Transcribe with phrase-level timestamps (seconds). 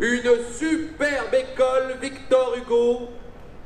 [0.00, 3.10] une superbe école Victor Hugo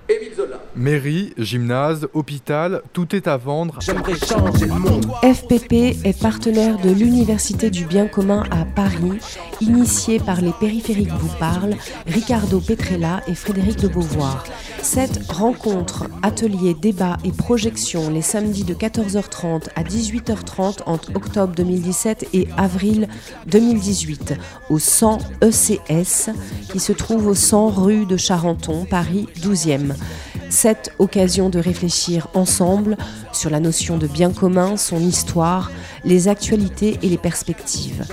[0.06, 0.60] Émile Zola.
[0.76, 3.78] Mairie, gymnase, hôpital, tout est à vendre.
[3.80, 5.06] J'aimerais changer le monde.
[5.22, 9.18] FPP est partenaire de l'Université du bien commun à Paris,
[9.62, 11.76] initié par les périphériques vous parlent,
[12.06, 14.44] Ricardo Petrella et Frédéric de Beauvoir.
[14.82, 22.28] Cette rencontre, atelier, débat et projection les samedis de 14h30 à 18h30 entre octobre 2017
[22.34, 23.08] et avril
[23.46, 24.34] 2018
[24.68, 26.30] au 100 ECS
[26.70, 29.93] qui se trouve au 100 rue de Charenton, Paris 12e.
[30.50, 32.96] Cette occasion de réfléchir ensemble
[33.32, 35.70] sur la notion de bien commun, son histoire,
[36.04, 38.04] les actualités et les perspectives.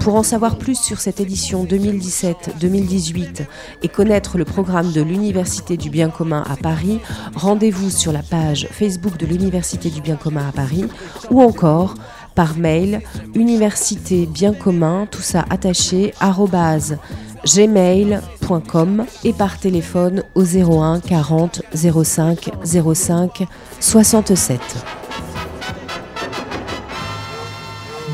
[0.00, 3.46] Pour en savoir plus sur cette édition 2017-2018
[3.82, 7.00] et connaître le programme de l'Université du bien commun à Paris,
[7.34, 10.84] rendez-vous sur la page Facebook de l'Université du bien commun à Paris
[11.30, 11.94] ou encore
[12.34, 13.00] par mail
[13.34, 16.98] université bien commun, tout ça attaché, arrobase
[17.44, 23.46] gmail.com et par téléphone au 01 40 05 05
[23.80, 24.60] 67.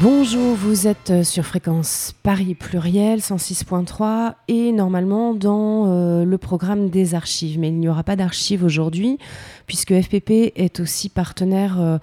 [0.03, 7.15] Bonjour, vous êtes sur fréquence Paris Pluriel 106.3 et normalement dans euh, le programme des
[7.15, 7.59] archives.
[7.59, 9.19] Mais il n'y aura pas d'archives aujourd'hui
[9.67, 11.99] puisque FPP est aussi partenaire euh,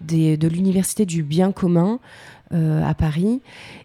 [0.00, 1.98] de l'Université du bien commun
[2.52, 3.42] euh, à Paris.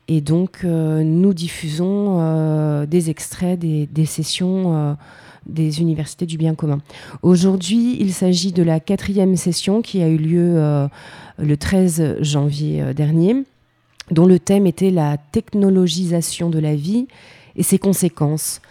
[0.07, 4.97] Et donc, euh, nous diffusons euh, des extraits des, sessions
[5.45, 6.79] des universités du bien commun.
[7.21, 10.87] Aujourd'hui, il s'agit de la quatrième session qui a eu lieu
[11.37, 13.43] le 13 janvier dernier,
[14.11, 17.07] dont le thème était la technologisation de la vie
[17.55, 18.61] et ses conséquences.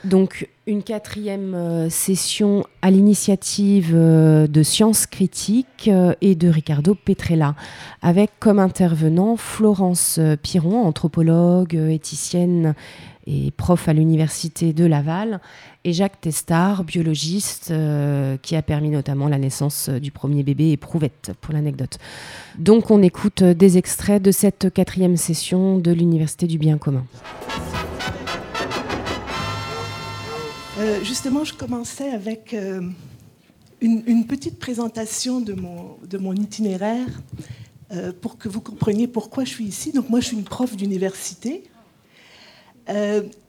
[0.67, 7.55] Une quatrième euh, session à l'initiative euh, de Sciences Critiques euh, et de Ricardo Petrella,
[8.01, 12.75] avec comme intervenant Florence Piron, anthropologue, éthicienne
[13.27, 15.41] et prof à l'université de Laval,
[15.85, 17.73] et Jacques Testard, biologiste,
[18.43, 21.97] qui a permis notamment la naissance du premier bébé éprouvette, pour l'anecdote.
[22.59, 27.07] Donc on écoute des extraits de cette quatrième session de l'Université du bien commun.
[30.77, 32.83] Euh, justement, je commençais avec euh,
[33.81, 37.07] une, petite présentation de mon, itinéraire
[37.93, 39.93] euh, pour que vous compreniez pourquoi je suis ici.
[39.93, 41.63] Donc moi, je suis une prof d'université.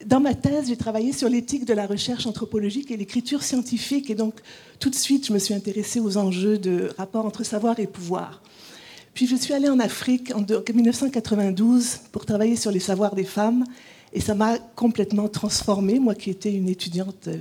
[0.06, 4.08] Dans ma thèse, j'ai travaillé sur l'éthique de la recherche anthropologique et l'écriture scientifique.
[4.08, 4.34] Et donc,
[4.78, 8.40] tout de suite, je me suis intéressée aux enjeux de rapport entre savoir et pouvoir.
[9.12, 13.64] Puis, je suis allée en Afrique en 1992 pour travailler sur les savoirs des femmes
[14.12, 17.38] et ça m'a complètement transformée, moi qui étais une étudiante euh,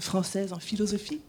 [0.00, 1.20] française en philosophie.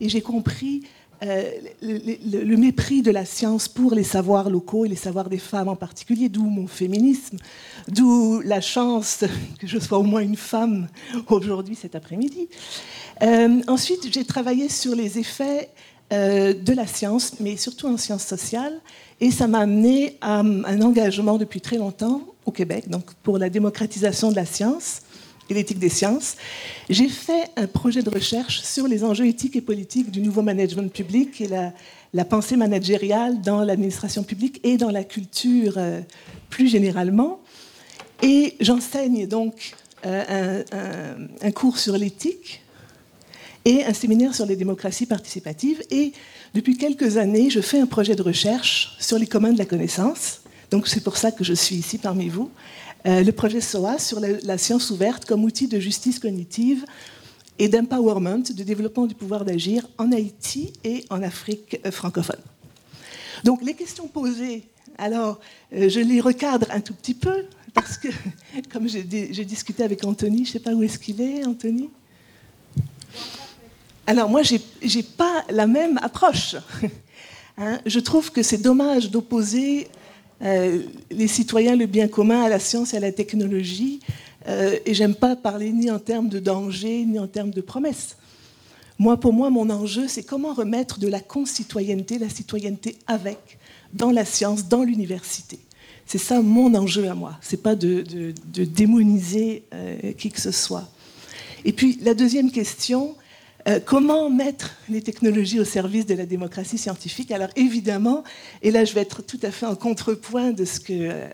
[0.00, 0.82] Et j'ai compris
[1.22, 1.50] euh,
[1.82, 5.76] le, mépris de la science pour les savoirs locaux et les savoirs des femmes en
[5.76, 7.38] particulier, d'où mon féminisme,
[7.88, 9.24] d'où la chance
[9.58, 10.88] que je sois au moins une femme
[11.28, 12.48] aujourd'hui, cet après-midi.
[13.22, 15.70] Euh, ensuite, j'ai travaillé sur les effets
[16.10, 18.80] de la science, mais surtout en sciences sociales,
[19.20, 23.50] et ça m'a amené à un engagement depuis très longtemps au Québec, donc pour la
[23.50, 25.02] démocratisation de la science
[25.50, 26.36] et l'éthique des sciences.
[26.88, 30.92] J'ai fait un projet de recherche sur les enjeux éthiques et politiques du nouveau management
[30.92, 36.00] public et la, pensée managériale dans l'administration publique et dans la culture euh,
[36.48, 37.40] plus généralement.
[38.22, 39.74] Et j'enseigne donc
[40.06, 42.62] euh, un, un, cours sur l'éthique
[43.64, 45.82] et un séminaire sur les démocraties participatives.
[45.90, 46.12] Et
[46.54, 50.43] depuis quelques années, je fais un projet de recherche sur les communs de la connaissance
[50.74, 52.50] donc c'est pour ça que je suis ici parmi vous.
[53.06, 56.84] Euh, le projet SOA sur la, science ouverte comme outil de justice cognitive
[57.60, 62.40] et d'empowerment, de développement du pouvoir d'agir en Haïti et en Afrique euh, francophone.
[63.44, 64.64] Donc les questions posées,
[64.98, 65.38] alors
[65.72, 68.08] euh, je les recadre un tout petit peu parce que,
[68.72, 69.04] comme j'ai
[69.44, 71.88] discuté avec Anthony, je ne sais pas où est-ce qu'il est, Anthony?
[74.08, 76.56] Alors moi, je n'ai pas la même approche.
[77.56, 79.86] Hein je trouve que c'est dommage d'opposer
[80.44, 84.00] euh, les citoyens le bien commun à la science et à la technologie.
[84.46, 88.16] Euh, et j'aime pas parler ni en termes de danger, ni en termes de promesses.
[88.98, 93.58] Moi, pour moi, mon enjeu, c'est comment remettre de la concitoyenneté, la citoyenneté avec,
[93.92, 95.58] dans la science, dans l'université.
[96.06, 97.38] C'est ça mon enjeu à moi.
[97.40, 98.04] C'est pas de,
[98.52, 100.88] démoniser euh, qui que ce soit.
[101.64, 103.16] Et puis la deuxième question,
[103.66, 107.30] euh, comment mettre les technologies au service de la démocratie scientifique?
[107.30, 108.24] Alors évidemment,
[108.62, 111.28] et là je vais être tout à fait en contrepoint de ce que euh,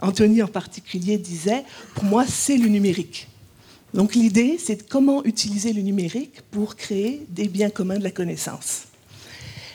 [0.00, 1.64] Anthony en particulier disait,
[1.94, 3.28] pour moi c'est le numérique.
[3.92, 8.84] Donc l'idée c'est comment utiliser le numérique pour créer des biens communs de la connaissance.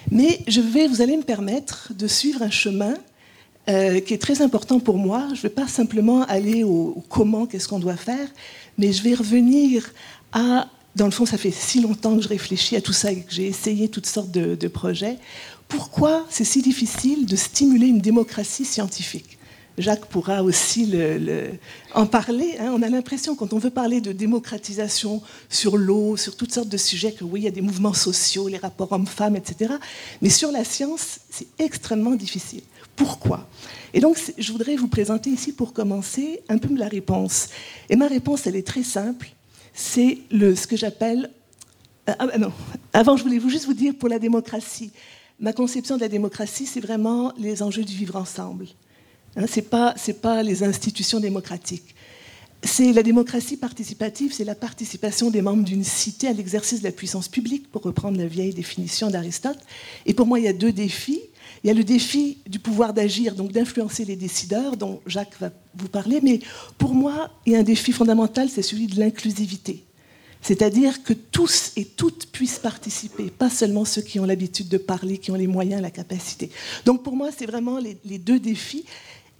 [0.09, 2.95] Mais je vais, vous allez me permettre de suivre un chemin
[3.69, 5.27] euh, qui est très important pour moi.
[5.29, 8.27] Je ne vais pas simplement aller au, comment, qu'est-ce qu'on doit faire,
[8.79, 9.91] mais je vais revenir
[10.31, 13.21] à, dans le fond, ça fait si longtemps que je réfléchis à tout ça et
[13.21, 15.17] que j'ai essayé toutes sortes de projets.
[15.67, 19.37] Pourquoi c'est si difficile de stimuler une démocratie scientifique?
[19.77, 20.93] Jacques pourra aussi
[21.95, 22.55] en parler.
[22.59, 22.73] Hein.
[22.75, 26.77] On a l'impression, quand on veut parler de démocratisation sur l'eau, sur toutes sortes de
[26.77, 29.75] sujets, que oui, il y a des mouvements sociaux, les rapports hommes-femmes, etc.
[30.21, 32.63] Mais sur la science, c'est extrêmement difficile.
[32.97, 33.47] Pourquoi?
[33.93, 37.47] Et donc, je voudrais vous présenter ici, pour commencer, un peu la réponse.
[37.89, 39.29] Et ma réponse, elle est très simple.
[39.73, 41.29] C'est ce que j'appelle...
[42.09, 42.51] Euh, ah, non,
[42.93, 44.91] avant, je voulais juste vous dire, pour la démocratie,
[45.39, 48.67] ma conception de la démocratie, c'est vraiment les enjeux du vivre ensemble.
[49.35, 51.95] Hein, ce n'est pas, pas les institutions démocratiques.
[52.63, 56.91] C'est la démocratie participative, c'est la participation des membres d'une cité à l'exercice de la
[56.91, 59.57] puissance publique, pour reprendre la vieille définition d'Aristote.
[60.05, 61.21] Et pour moi, il y a deux défis.
[61.63, 65.51] Il y a le défi du pouvoir d'agir, donc d'influencer les décideurs, dont Jacques va
[65.75, 66.19] vous parler.
[66.21, 66.39] Mais
[66.77, 69.83] pour moi, il y a un défi fondamental, c'est celui de l'inclusivité.
[70.41, 75.19] C'est-à-dire que tous et toutes puissent participer, pas seulement ceux qui ont l'habitude de parler,
[75.19, 76.49] qui ont les moyens, la capacité.
[76.83, 78.85] Donc pour moi, c'est vraiment les, deux défis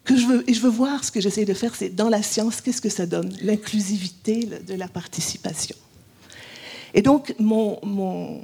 [0.03, 2.21] que je veux, et je veux voir ce que j'essaie de faire, c'est dans la
[2.21, 3.35] science, qu'est-ce que ça donne?
[3.41, 5.75] L'inclusivité de la participation.
[6.93, 8.41] Et donc, mon,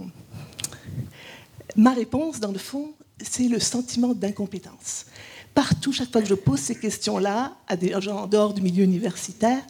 [1.75, 2.91] ma réponse, dans le fond,
[3.21, 5.05] c'est le sentiment d'incompétence.
[5.53, 8.83] Partout, chaque fois que je pose ces questions-là à des gens en dehors du milieu
[8.83, 9.61] universitaire,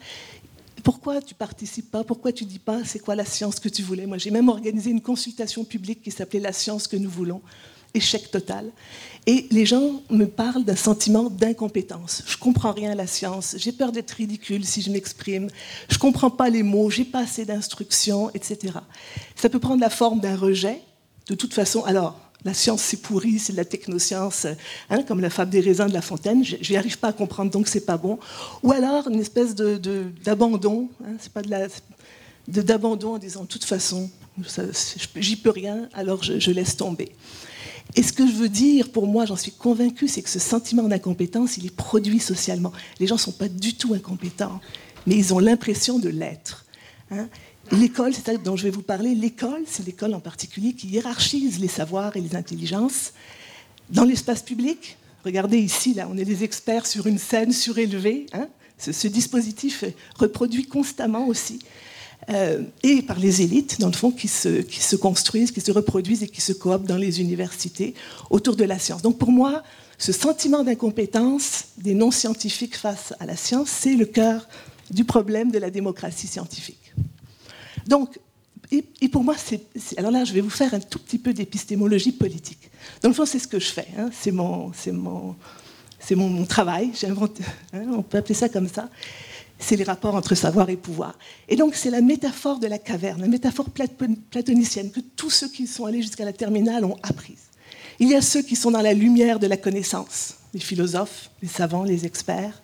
[0.83, 2.03] pourquoi tu participes pas?
[2.03, 2.83] Pourquoi tu dis pas?
[2.85, 4.05] C'est quoi la science que tu voulais?
[4.05, 7.41] Moi, j'ai même organisé une consultation publique qui s'appelait La science que nous voulons
[7.93, 8.71] échec total.
[9.25, 12.23] Et les gens me parlent d'un sentiment d'incompétence.
[12.25, 15.49] Je comprends rien à la science, j'ai peur d'être ridicule si je m'exprime,
[15.89, 18.75] je comprends pas les mots, j'ai pas assez d'instructions, etc.
[19.35, 20.81] Ça peut prendre la forme d'un rejet.
[21.27, 24.47] De toute façon, alors, la science c'est pourri, c'est de la technoscience,
[24.89, 26.43] hein, comme la fable des raisins de La Fontaine.
[26.43, 28.19] Je n'y arrive pas à comprendre, donc c'est pas bon.
[28.63, 34.09] Ou alors une espèce d'abandon, hein, c'est pas de d'abandon en disant de toute façon,
[35.15, 37.11] j'y peux rien, alors je, je laisse tomber.
[37.95, 40.83] Et ce que je veux dire, pour moi, j'en suis convaincue, c'est que ce sentiment
[40.83, 42.71] d'incompétence, il est produit socialement.
[42.99, 44.59] Les gens ne sont pas du tout incompétents,
[45.05, 46.65] mais ils ont l'impression de l'être.
[47.11, 47.27] Hein.
[47.71, 49.13] L'école, c'est ça dont je vais vous parler.
[49.15, 53.13] L'école, c'est l'école en particulier qui hiérarchise les savoirs et les intelligences.
[53.89, 58.25] Dans l'espace public, regardez ici, là, on est des experts sur une scène surélevée.
[58.33, 58.47] Hein.
[58.77, 59.83] ce, dispositif
[60.17, 61.59] reproduit constamment aussi.
[62.29, 65.71] Euh, et par les élites, dans le fond, qui se, qui se, construisent, qui se
[65.71, 67.93] reproduisent et qui se cooptent dans les universités
[68.29, 69.01] autour de la science.
[69.01, 69.63] Donc pour moi,
[69.97, 74.47] ce sentiment d'incompétence des non-scientifiques face à la science, c'est le cœur
[74.91, 76.86] du problème de la démocratie scientifique.
[77.87, 78.19] Donc,
[78.71, 79.61] et, pour moi, c'est,
[79.97, 82.69] alors là, je vais vous faire un tout petit peu d'épistémologie politique.
[83.01, 83.87] Dans le fond, c'est ce que je fais.
[83.97, 85.35] Hein, c'est mon, c'est mon,
[85.99, 86.91] c'est mon, travail.
[86.99, 87.37] J'invente,
[87.73, 88.89] hein, on peut appeler ça comme ça
[89.59, 91.17] c'est les rapports entre savoir et pouvoir.
[91.49, 95.67] Et donc c'est la métaphore de la caverne, la métaphore platonicienne que tous ceux qui
[95.67, 97.41] sont allés jusqu'à la terminale ont apprise.
[97.99, 101.47] Il y a ceux qui sont dans la lumière de la connaissance, les philosophes, les
[101.47, 102.61] savants, les experts,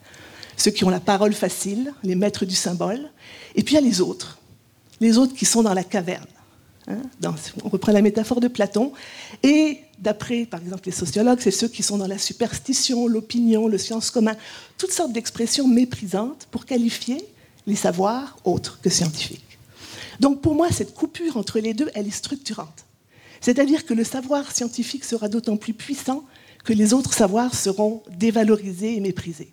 [0.55, 3.09] ceux qui ont la parole facile, les maîtres du symbole,
[3.55, 4.37] et puis il y a les autres,
[5.03, 6.25] les autres qui sont dans la caverne.
[6.88, 7.01] Hein,
[7.63, 8.91] on reprend la métaphore de Platon,
[9.41, 13.77] et d'après, par exemple, les sociologues, c'est ceux qui sont dans la superstition, l'opinion, le
[13.77, 14.36] science commun,
[14.77, 17.25] toutes sortes d'expressions méprisantes pour qualifier
[17.67, 19.60] les savoirs autres que scientifiques.
[20.19, 22.86] Donc pour moi, cette coupure entre les deux, elle est structurante.
[23.39, 26.24] C'est-à-dire que le savoir scientifique sera d'autant plus puissant
[26.63, 29.51] que les autres savoirs seront dévalorisés et méprisés.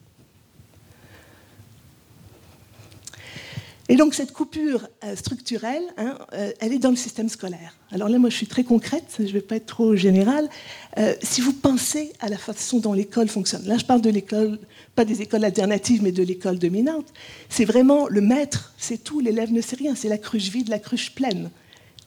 [3.90, 7.74] Et donc cette coupure euh, structurelle, hein, euh, elle est dans le système scolaire.
[7.90, 10.48] Alors là, moi, je suis très concrète, je ne vais pas être trop générale.
[10.96, 14.60] Euh, si vous pensez à la façon dont l'école fonctionne, là, je parle de l'école,
[14.94, 17.06] pas des écoles alternatives, mais de l'école dominante,
[17.48, 20.78] c'est vraiment le maître, c'est tout, l'élève ne sait rien, c'est la cruche vide, la
[20.78, 21.50] cruche pleine.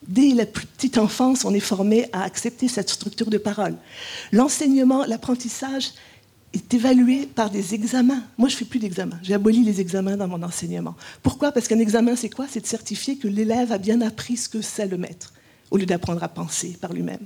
[0.07, 3.75] Dès la petite enfance, on est formé à accepter cette structure de parole.
[4.31, 5.91] L'enseignement, l'apprentissage,
[6.53, 8.23] est évalué par des examens.
[8.37, 9.17] Moi, je ne fais plus d'examens.
[9.23, 10.95] J'ai aboli les examens dans mon enseignement.
[11.23, 11.51] Pourquoi?
[11.51, 12.45] Parce qu'un examen, c'est quoi?
[12.49, 15.33] C'est de certifier que l'élève a bien appris ce que c'est le maître,
[15.71, 17.25] au lieu d'apprendre à penser par lui-même.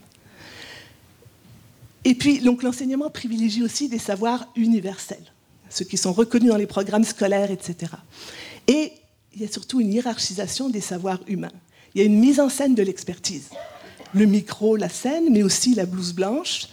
[2.05, 5.33] Et puis, donc, l'enseignement privilégie aussi des savoirs universels,
[5.69, 7.91] ceux qui sont reconnus dans les programmes scolaires, etc.
[8.67, 8.93] Et
[9.35, 11.51] il y a surtout une hiérarchisation des savoirs humains.
[11.93, 13.49] Il y a une mise en scène de l'expertise.
[14.13, 16.69] Le micro, la scène, mais aussi la blouse blanche,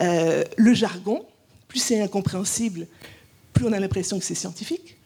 [0.00, 1.24] euh, le jargon,
[1.74, 2.86] plus c'est incompréhensible,
[3.52, 4.96] plus on a l'impression que c'est scientifique.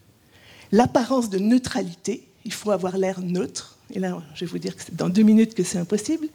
[0.70, 4.82] L'apparence de neutralité, il faut avoir l'air neutre, et là je vais vous dire que
[4.84, 6.28] c'est dans deux minutes que c'est impossible,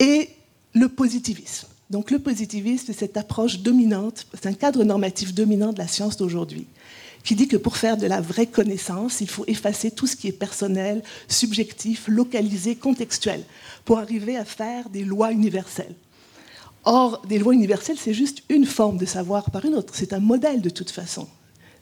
[0.00, 0.30] et
[0.74, 1.68] le positivisme.
[1.88, 6.16] Donc le positivisme, c'est cette approche dominante, c'est un cadre normatif dominant de la science
[6.16, 6.66] d'aujourd'hui,
[7.22, 10.26] qui dit que pour faire de la vraie connaissance, il faut effacer tout ce qui
[10.26, 13.44] est personnel, subjectif, localisé, contextuel,
[13.84, 15.94] pour arriver à faire des lois universelles.
[16.84, 19.94] Or, des lois universelles, c'est juste une forme de savoir par une autre.
[19.94, 21.28] C'est un modèle de toute façon.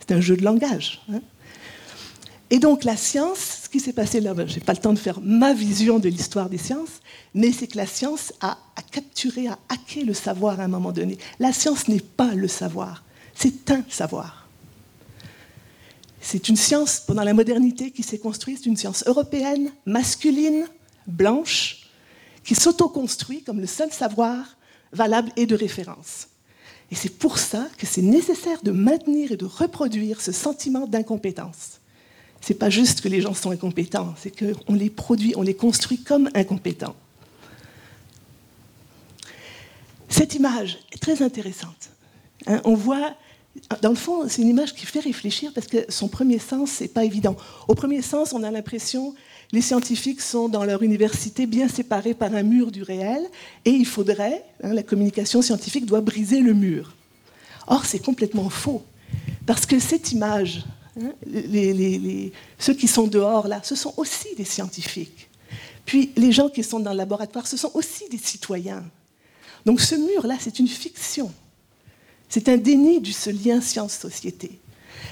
[0.01, 1.03] C'est un jeu de langage.
[1.13, 1.21] Hein.
[2.51, 4.95] Et donc la science, ce qui s'est passé là, ben, je n'ai pas le temps
[4.95, 7.01] de faire ma vision de l'histoire des sciences,
[7.35, 8.57] mais c'est que la science a,
[8.91, 11.19] capturé, a hacké le savoir à un moment donné.
[11.39, 14.49] La science n'est pas le savoir, c'est un savoir.
[16.21, 20.67] C'est une science, pendant la modernité, qui s'est construite, c'est une science européenne, masculine,
[21.07, 21.91] blanche,
[22.45, 24.58] qui s'auto-construit comme le seul savoir
[24.93, 26.29] valable et de référence.
[26.91, 31.79] Et c'est pour ça que c'est nécessaire de maintenir et de reproduire ce sentiment d'incompétence
[32.41, 35.99] c'est pas juste que les gens sont incompétents, c'est qu'on les produit, on les construit
[35.99, 36.97] comme incompétents.
[40.09, 41.91] Cette image est très intéressante.
[42.47, 42.61] Hein.
[42.65, 43.15] on voit,
[43.83, 46.89] dans le fond, c'est une image qui fait réfléchir parce que son premier sens, c'est
[46.89, 47.37] pas évident.
[47.67, 49.15] Au premier sens, on a l'impression
[49.53, 53.23] les scientifiques sont dans leur université bien séparés par un mur du réel
[53.65, 56.95] et il faudrait, hein, la communication scientifique doit briser le mur.
[57.67, 58.83] Or, c'est complètement faux
[59.47, 60.65] parce que cette image
[61.01, 61.13] Hein,
[62.59, 65.29] ceux qui sont dehors là, ce sont aussi des scientifiques.
[65.85, 68.85] Puis les gens qui sont dans le laboratoire, ce sont aussi des citoyens.
[69.65, 71.33] Donc ce mur-là, c'est une fiction.
[72.29, 74.59] C'est un déni de ce lien science-société.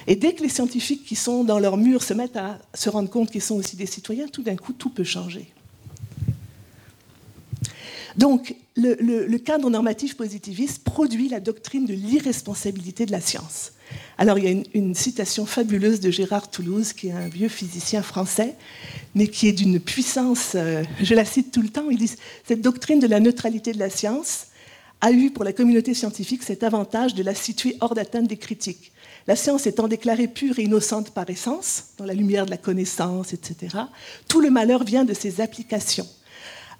[0.06, 3.10] Et dès que les scientifiques qui sont dans leur mur se mettent à se rendre
[3.10, 5.48] compte qu'ils sont aussi des citoyens, tout d'un coup, tout peut changer.
[8.16, 13.72] Donc, le, cadre normatif positiviste produit la doctrine de l'irresponsabilité de la science.
[14.16, 18.02] Alors, il y a une, citation fabuleuse de Gérard Toulouse, qui est un vieux physicien
[18.02, 18.54] français,
[19.14, 22.10] mais qui est d'une puissance, euh, je la cite tout le temps, il dit
[22.46, 24.46] Cette doctrine de la neutralité de la science
[25.02, 28.92] a eu pour la communauté scientifique cet avantage de la situer hors d'atteinte des critiques.
[29.26, 33.32] La science étant déclarée pure et innocente par essence, dans la lumière de la connaissance,
[33.32, 33.76] etc.,
[34.28, 36.06] tout le malheur vient de ses applications.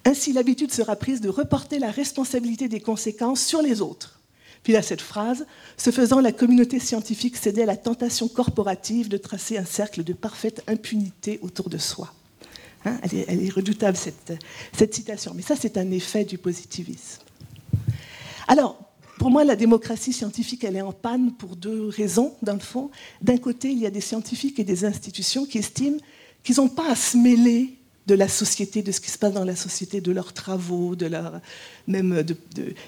[0.05, 4.19] Ainsi, l'habitude sera prise de reporter la responsabilité des conséquences sur les autres.
[4.63, 9.17] Puis là, cette phrase, ce faisant, la communauté scientifique cédait à la tentation corporative de
[9.17, 12.13] tracer un cercle de parfaite impunité autour de soi.
[12.85, 14.33] Hein, elle, est, redoutable, cette,
[14.77, 15.33] cette citation.
[15.35, 17.21] Mais ça, c'est un effet du positivisme.
[18.47, 18.86] Alors,
[19.17, 22.91] pour moi, la démocratie scientifique, elle est en panne pour deux raisons, dans le fond.
[23.21, 25.97] D'un côté, il y a des scientifiques et des institutions qui estiment
[26.43, 29.43] qu'ils n'ont pas à se mêler de la société, de ce qui se passe dans
[29.43, 31.41] la société, de leurs travaux, de leur,
[31.87, 32.23] même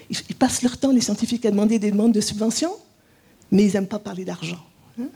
[0.08, 2.74] ils passent leur temps, les scientifiques, à demander des demandes de subventions,
[3.50, 4.64] mais ils n'aiment pas parler d'argent.
[4.98, 5.08] Hein.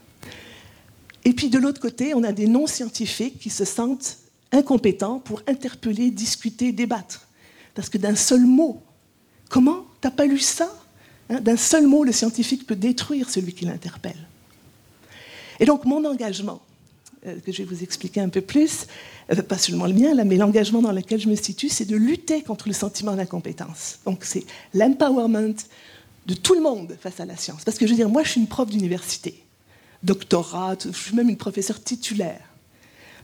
[1.23, 4.17] Et puis de l'autre côté, on a des non-scientifiques qui se sentent
[4.51, 7.27] incompétents pour interpeller, discuter, débattre.
[7.73, 8.83] Parce que d'un seul mot,
[9.49, 10.71] comment T'as pas lu ça?
[11.29, 14.27] D'un seul mot, le scientifique peut détruire celui qui l'interpelle.
[15.59, 16.61] Et donc mon engagement,
[17.25, 18.85] euh, que je vais vous expliquer un peu plus,
[19.31, 22.43] euh, pas seulement le mien, mais l'engagement dans lequel je me situe, c'est de lutter
[22.43, 23.99] contre le sentiment d'incompétence.
[24.05, 25.55] Donc c'est l'empowerment
[26.27, 27.63] de tout le monde face à la science.
[27.63, 29.43] Parce que je veux dire, moi je suis une prof d'université,
[30.03, 32.41] doctorat, je suis même une professeure titulaire.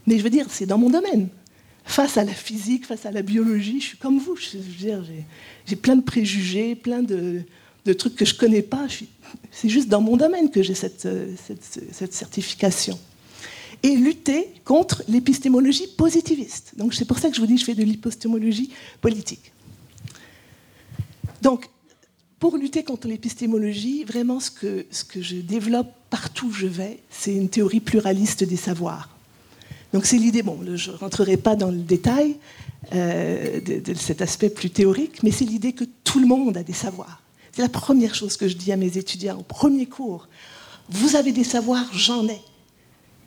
[0.06, 1.28] Mais je veux dire, c'est dans mon domaine.
[1.84, 4.36] Face à la physique, face à la biologie, je suis comme vous.
[4.36, 5.04] Je veux dire,
[5.66, 7.42] j'ai plein de préjugés, plein de,
[7.92, 8.86] trucs que je ne connais pas.
[9.50, 11.34] C'est juste dans mon domaine que j'ai cette, euh,
[11.92, 12.98] cette certification
[13.82, 16.72] et lutter contre l'épistémologie positiviste.
[16.76, 18.70] Donc c'est pour ça que je vous dis que je fais de l'épistémologie
[19.00, 19.52] politique.
[21.40, 21.68] Donc,
[22.38, 24.86] pour lutter contre l'épistémologie, vraiment ce que,
[25.20, 29.08] je développe partout où je vais, c'est une théorie pluraliste des savoirs.
[29.92, 32.36] Donc c'est l'idée, bon, je ne rentrerai pas dans le détail
[32.94, 36.62] euh, de, de, cet aspect plus théorique, mais c'est l'idée que tout le monde a
[36.62, 37.21] des savoirs.
[37.52, 40.28] C'est la première chose que je dis à mes étudiants au premier cours.
[40.88, 42.40] Vous avez des savoirs, j'en ai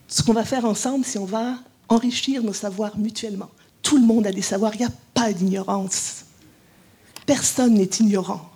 [0.07, 1.57] ce qu'on va faire ensemble, c'est on va
[1.89, 3.49] enrichir nos savoirs mutuellement.
[3.81, 6.25] Tout le monde a des savoirs, il n'y a pas d'ignorance.
[7.25, 8.49] Personne n'est ignorant.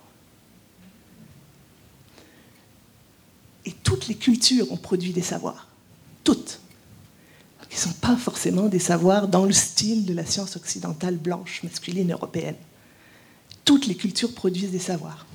[3.64, 5.68] Et toutes les cultures ont produit des savoirs.
[6.24, 6.60] Toutes.
[7.68, 11.62] Qui ne sont pas forcément des savoirs dans le style de la science occidentale blanche,
[11.62, 12.56] masculine, européenne.
[13.64, 15.26] Toutes les cultures produisent des savoirs.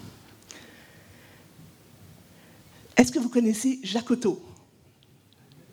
[2.97, 4.11] Est-ce que vous connaissez Jacques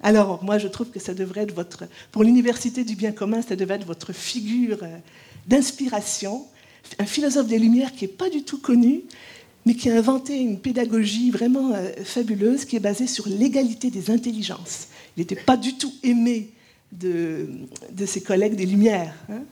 [0.05, 3.55] alors, moi, je trouve que ça devrait être votre, pour l'université du bien commun, ça
[3.55, 4.97] devrait être votre figure euh,
[5.47, 6.45] d'inspiration,
[6.99, 9.03] un philosophe des Lumières qui n'est pas du tout connu,
[9.65, 14.11] mais qui a inventé une pédagogie vraiment euh, fabuleuse qui est basée sur l'égalité des
[14.11, 14.89] intelligences.
[15.17, 16.51] Il n'était pas du tout aimé
[16.93, 17.47] de,
[18.07, 19.15] ses collègues des Lumières.
[19.31, 19.43] hein.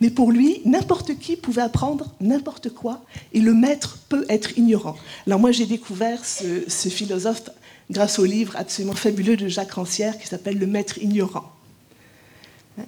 [0.00, 4.96] Mais pour lui, n'importe qui pouvait apprendre n'importe quoi, et le maître peut être ignorant.
[5.26, 7.50] Alors moi, j'ai découvert ce, philosophe
[7.90, 11.52] grâce au livre absolument fabuleux de Jacques Rancière qui s'appelle Le maître ignorant.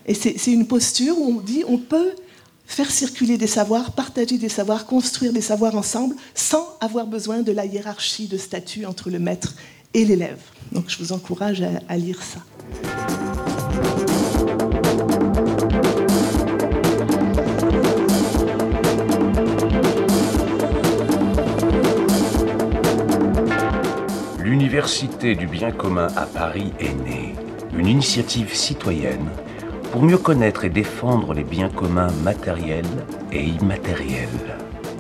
[0.06, 2.12] Et c'est une posture où on dit on peut
[2.66, 7.50] faire circuler des savoirs, partager des savoirs, construire des savoirs ensemble, sans avoir besoin de
[7.50, 9.56] la hiérarchie de statut entre le maître
[9.92, 10.40] et l'élève.
[10.70, 12.38] Donc je vous encourage à lire ça.
[24.70, 27.34] L'Université du bien commun à Paris est née,
[27.76, 29.28] une initiative citoyenne
[29.90, 32.84] pour mieux connaître et défendre les biens communs matériels
[33.32, 34.28] et immatériels.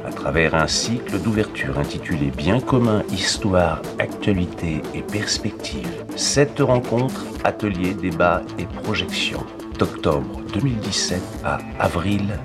[0.04, 7.94] À travers un cycle d'ouverture intitulé Biens communs, histoire, actualité et perspectives, sept rencontres, ateliers,
[7.94, 9.46] débats et projections.
[9.78, 12.40] D'octobre 2017 à avril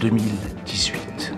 [0.00, 1.34] 2018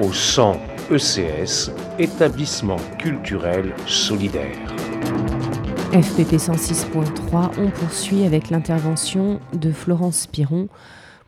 [0.00, 0.58] au 100
[0.90, 4.54] ECS, établissement culturel solidaire.
[5.92, 10.68] FPP 106.3, on poursuit avec l'intervention de Florence Piron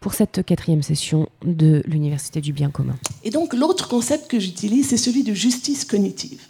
[0.00, 2.96] pour cette quatrième session de l'Université du bien commun.
[3.24, 6.42] Et donc l'autre concept que j'utilise, c'est celui de justice cognitive.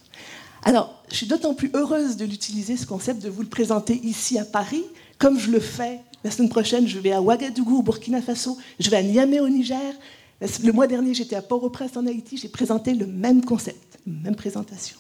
[0.65, 4.37] Alors, je suis d'autant plus heureuse de l'utiliser, ce concept, de vous le présenter ici
[4.37, 4.83] à Paris,
[5.19, 8.91] comme je le fais la semaine prochaine, je vais à Ouagadougou, au Burkina Faso, je
[8.91, 9.95] vais à Niamey au Niger.
[10.41, 14.99] Le mois dernier, j'étais à Port-au-Prince en Haïti, j'ai présenté le même concept, même présentation.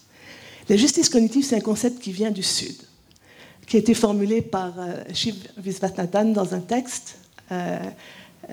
[0.68, 2.76] La justice cognitive, c'est un concept qui vient du Sud,
[3.66, 7.18] qui a été formulé par euh, Shiv Viswanathan dans un texte.
[7.52, 7.78] Euh,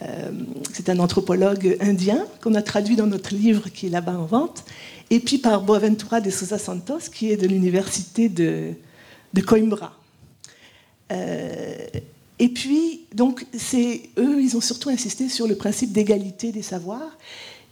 [0.02, 0.32] euh,
[0.74, 4.66] c'est un anthropologue indien qu'on a traduit dans notre livre qui est là-bas en vente,
[5.10, 8.74] et puis par Boaventura de Sousa Santos, qui est de l'université de,
[9.48, 9.98] Coimbra.
[12.40, 13.46] Et puis, donc,
[14.18, 17.18] eux, ils ont surtout insisté sur le principe d'égalité des savoirs.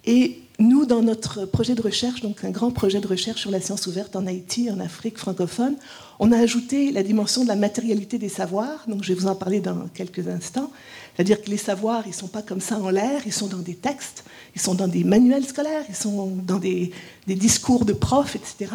[0.06, 3.62] Et nous, dans notre projet de recherche, donc un grand projet de recherche sur la
[3.62, 5.76] science ouverte en Haïti, en Afrique francophone,
[6.20, 8.86] on a ajouté la dimension de la matérialité des savoirs.
[8.88, 10.72] Donc, je vais vous en parler dans quelques instants.
[11.16, 13.58] C'est-à-dire que les savoirs, ils ne sont pas comme ça en l'air, ils sont dans
[13.58, 14.24] des textes,
[14.56, 16.92] ils sont dans des manuels scolaires, ils sont dans des,
[17.28, 18.72] des discours de profs, etc.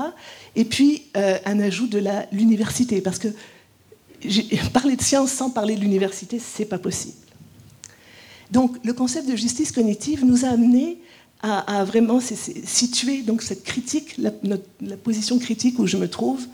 [0.57, 3.29] Et puis, euh, un ajout de l'université, parce que
[4.73, 7.15] parler de science sans parler de l'université, c'est pas possible.
[8.51, 10.99] Donc, le concept de justice cognitive nous a amené
[11.43, 14.33] à, vraiment situer donc cette critique, la,
[14.97, 16.47] position critique où je me trouve,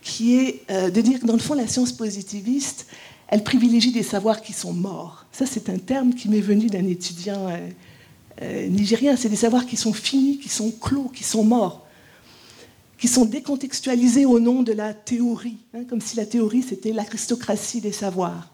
[0.00, 2.86] qui est euh, de dire que dans le fond, la science positiviste,
[3.28, 5.26] elle privilégie des savoirs qui sont morts.
[5.30, 7.68] Ça, c'est un terme qui m'est venu d'un étudiant euh,
[8.42, 9.16] euh, nigérien.
[9.16, 11.81] C'est des savoirs qui sont finis, qui sont clos, qui sont morts
[13.02, 17.80] qui sont décontextualisés au nom de la théorie, hein, comme si la théorie c'était l'aristocratie
[17.80, 18.52] des savoirs.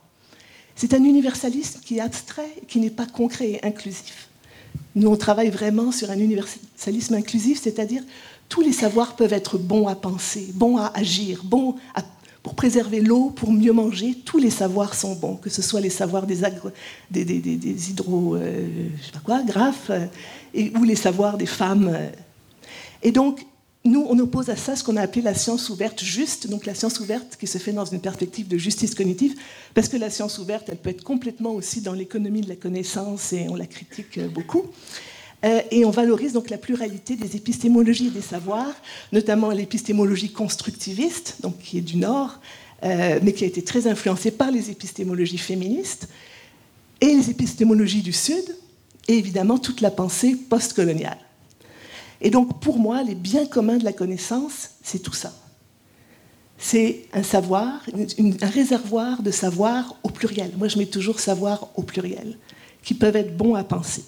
[0.75, 4.31] C'est un universalisme qui est abstrait, qui n'est pas concret et inclusif.
[4.95, 8.03] Nous, on travaille vraiment sur un universalisme inclusif, c'est-à-dire
[8.49, 11.75] tous les savoirs peuvent être bons à penser, bons à agir, bons
[12.43, 14.15] pour préserver l'eau, pour mieux manger.
[14.25, 16.71] Tous les savoirs sont bons, que ce soit les savoirs des, agro,
[17.11, 18.67] des, des, des, des hydro, euh,
[19.91, 21.95] euh, ou les savoirs des femmes.
[23.03, 23.45] Et donc,
[23.89, 26.75] nous, on oppose à ça ce qu'on a appelé la science ouverte juste, donc la
[26.75, 29.35] science ouverte qui se fait dans une perspective de justice cognitive,
[29.75, 33.33] parce que la science ouverte, elle peut être complètement aussi dans l'économie de la connaissance
[33.33, 34.65] et on la critique beaucoup.
[35.45, 38.75] Euh, et on valorise donc la pluralité des épistémologies et des savoirs,
[39.13, 42.41] notamment l'épistémologie constructiviste, donc qui est du Nord,
[42.85, 46.09] euh, mais qui a été très influencée par les épistémologies féministes,
[47.01, 48.57] et les épistémologies du Sud,
[49.07, 51.19] et évidemment toute la pensée postcoloniale.
[52.21, 55.33] Et donc, pour moi, les biens communs de la connaissance, c'est tout ça.
[56.59, 57.83] C'est un savoir,
[58.19, 60.51] un réservoir de savoir au pluriel.
[60.57, 62.37] Moi, je mets toujours savoir au pluriel,
[62.83, 64.03] qui peuvent être bons à penser.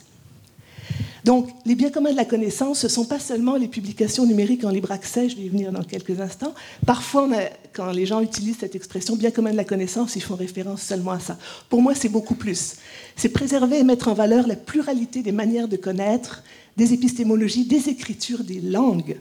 [1.25, 4.64] Donc, les biens communs de la connaissance, ce ne sont pas seulement les publications numériques
[4.64, 6.55] en libre accès, je vais y venir dans quelques instants.
[6.87, 7.29] Parfois,
[7.73, 11.12] quand les gens utilisent cette expression bien commun de la connaissance, ils font référence seulement
[11.12, 11.37] à ça.
[11.68, 12.77] Pour moi, c'est beaucoup plus.
[13.16, 16.42] C'est préserver et mettre en valeur la pluralité des manières de connaître,
[16.80, 19.18] des épistémologies, des écritures, des langues.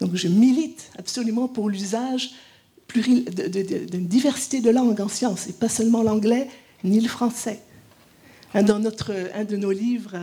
[0.00, 2.30] Donc, je milite absolument pour l'usage
[2.94, 6.48] d'une diversité de langues en sciences, et pas seulement l'anglais
[6.84, 7.60] ni le français.
[8.54, 10.16] Dans un de nos livres,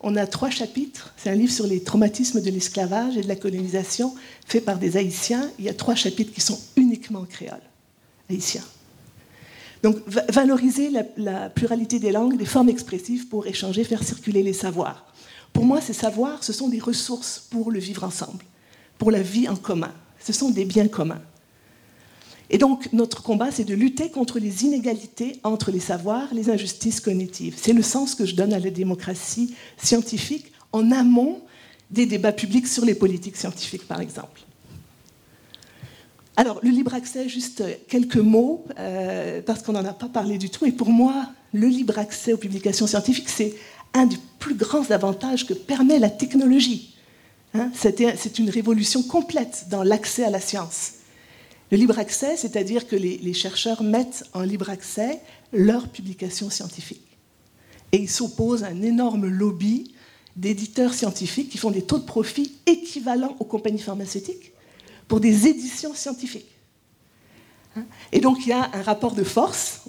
[0.00, 1.12] on a trois chapitres.
[1.18, 4.14] C'est un livre sur les traumatismes de l'esclavage et de la colonisation,
[4.46, 5.50] fait par des Haïtiens.
[5.58, 7.68] Il y a trois chapitres qui sont uniquement créoles,
[8.30, 8.64] haïtiens.
[9.82, 15.06] Donc, valoriser la, pluralité des langues, des formes expressives pour échanger, faire circuler les savoirs.
[15.56, 18.44] Pour moi, ces savoirs, ce sont des ressources pour le vivre ensemble,
[18.98, 19.90] pour la vie en commun.
[20.22, 21.22] Ce sont des biens communs.
[22.50, 27.00] Et donc, notre combat, c'est de lutter contre les inégalités entre les savoirs, les injustices
[27.00, 27.54] cognitives.
[27.56, 31.40] C'est le sens que je donne à la démocratie scientifique en amont
[31.90, 34.42] des débats publics sur les politiques scientifiques, par exemple.
[36.36, 40.50] Alors, le libre accès, juste quelques mots, euh, parce qu'on n'en a pas parlé du
[40.50, 40.66] tout.
[40.66, 43.54] Et pour moi, le libre accès aux publications scientifiques, c'est
[43.94, 46.94] un des plus grands avantages que permet la technologie.
[47.54, 47.70] Hein.
[47.74, 50.92] c'est une révolution complète dans l'accès à la science.
[51.70, 55.20] Le libre accès, c'est-à-dire que les, chercheurs mettent en libre accès
[55.52, 57.00] leurs publications scientifiques.
[57.92, 59.92] Et ils s'opposent à un énorme lobby
[60.36, 64.52] d'éditeurs scientifiques qui font des taux de profit équivalents aux compagnies pharmaceutiques
[65.08, 66.55] pour des éditions scientifiques.
[68.12, 69.82] Et donc il y a un rapport de force,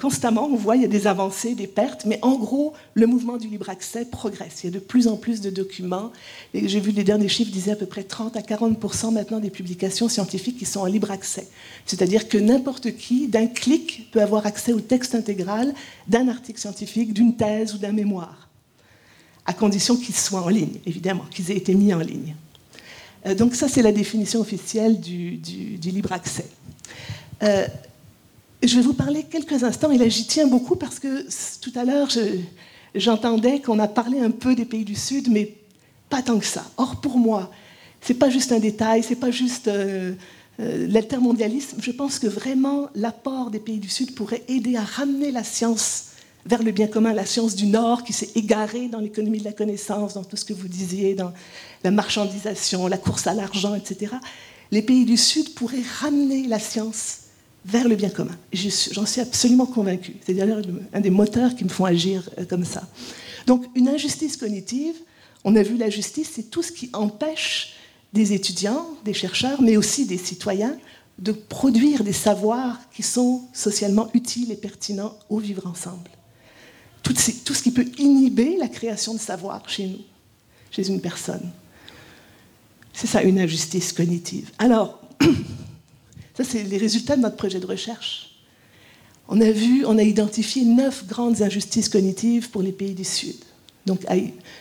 [0.00, 3.36] constamment on voit il y a des avancées, des pertes, mais en gros le mouvement
[3.36, 4.60] du libre accès progresse.
[4.62, 6.12] Il y a de plus en plus de documents.
[6.54, 10.08] J'ai vu les derniers chiffres disaient à peu près 30 à 40% maintenant des publications
[10.08, 11.48] scientifiques qui sont en libre accès.
[11.86, 15.74] C'est-à-dire que n'importe qui, d'un clic, peut avoir accès au texte intégral
[16.08, 18.48] d'un article scientifique, d'une thèse ou d'un mémoire,
[19.46, 22.34] à condition qu'ils soient en ligne, évidemment, qu'ils aient été mis en ligne.
[23.26, 25.38] Euh, donc ça c'est la définition officielle du
[25.82, 26.46] libre accès.
[27.42, 27.66] Euh,
[28.62, 31.26] je vais vous parler quelques instants, et là j'y tiens beaucoup parce que
[31.60, 32.08] tout à l'heure
[32.94, 35.56] j'entendais qu'on a parlé un peu des pays du Sud, mais
[36.08, 36.64] pas tant que ça.
[36.76, 37.50] Or pour moi,
[38.00, 40.12] c'est pas juste un détail, c'est pas juste euh,
[40.60, 41.78] euh, l'altermondialisme.
[41.80, 46.08] Je pense que vraiment l'apport des pays du Sud pourrait aider à ramener la science
[46.44, 49.52] vers le bien commun, la science du Nord qui s'est égarée dans l'économie de la
[49.52, 51.32] connaissance, dans tout ce que vous disiez, dans
[51.82, 54.14] la marchandisation, la course à l'argent, etc.
[54.70, 57.21] Les pays du Sud pourraient ramener la science
[57.64, 58.36] vers le bien commun.
[58.52, 60.16] J'en suis absolument convaincue.
[60.26, 62.88] C'est d'ailleurs un des moteurs qui me font agir euh, comme ça.
[63.46, 64.94] Donc une injustice cognitive,
[65.44, 67.74] on a vu la justice, c'est tout ce qui empêche
[68.12, 70.76] des étudiants, des chercheurs, mais aussi des citoyens
[71.18, 76.10] de produire des savoirs qui sont socialement utiles et pertinents au vivre ensemble.
[77.02, 80.00] Tout, tout ce qui peut inhiber la création de savoir chez nous,
[80.70, 81.50] chez une personne.
[82.92, 84.50] C'est ça une injustice cognitive.
[84.58, 85.00] Alors,
[86.34, 88.30] Ça, c'est les résultats de notre projet de recherche.
[89.28, 93.36] On a vu, on a identifié neuf grandes injustices cognitives pour les pays du Sud.
[93.86, 94.00] Donc,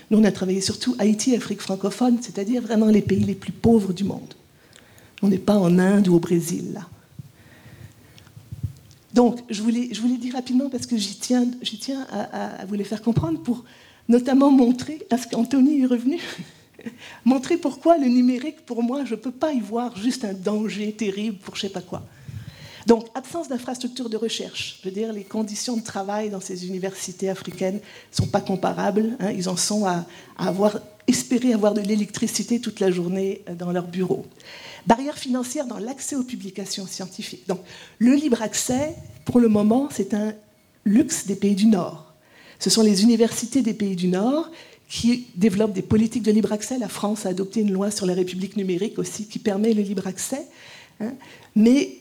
[0.09, 3.93] nous, on a travaillé surtout Haïti, Afrique francophone, c'est-à-dire vraiment les pays les plus pauvres
[3.93, 4.33] du monde.
[5.21, 6.87] On n'est pas en Inde ou au Brésil, là.
[9.13, 11.45] Donc, je je voulais dire rapidement, parce que j'y tiens,
[11.79, 13.65] tiens à, à, vous les faire comprendre, pour
[14.07, 16.19] notamment montrer, parce qu'Anthony est revenu,
[17.25, 20.91] montrer pourquoi le numérique, pour moi, je ne peux pas y voir juste un danger
[20.93, 22.03] terrible pour je ne sais pas quoi.
[22.87, 24.79] Donc, absence d'infrastructures de recherche.
[24.81, 29.17] Je veux dire, les conditions de travail dans ces universités africaines ne sont pas comparables.
[29.19, 29.31] Hein.
[29.31, 30.05] Ils en sont à,
[30.37, 34.25] avoir, espérer avoir de l'électricité toute la journée euh, dans leurs bureaux.
[34.87, 37.47] Barrières financières dans l'accès aux publications scientifiques.
[37.47, 37.59] Donc,
[37.99, 40.33] le libre accès, pour le moment, c'est un
[40.85, 42.11] luxe des pays du Nord.
[42.59, 44.49] Ce sont les universités des pays du Nord
[44.91, 46.77] qui développe des politiques de libre accès.
[46.77, 50.05] La France a adopté une loi sur la République numérique aussi qui permet le libre
[50.05, 50.45] accès.
[50.99, 51.13] Hein.
[51.55, 51.97] Mais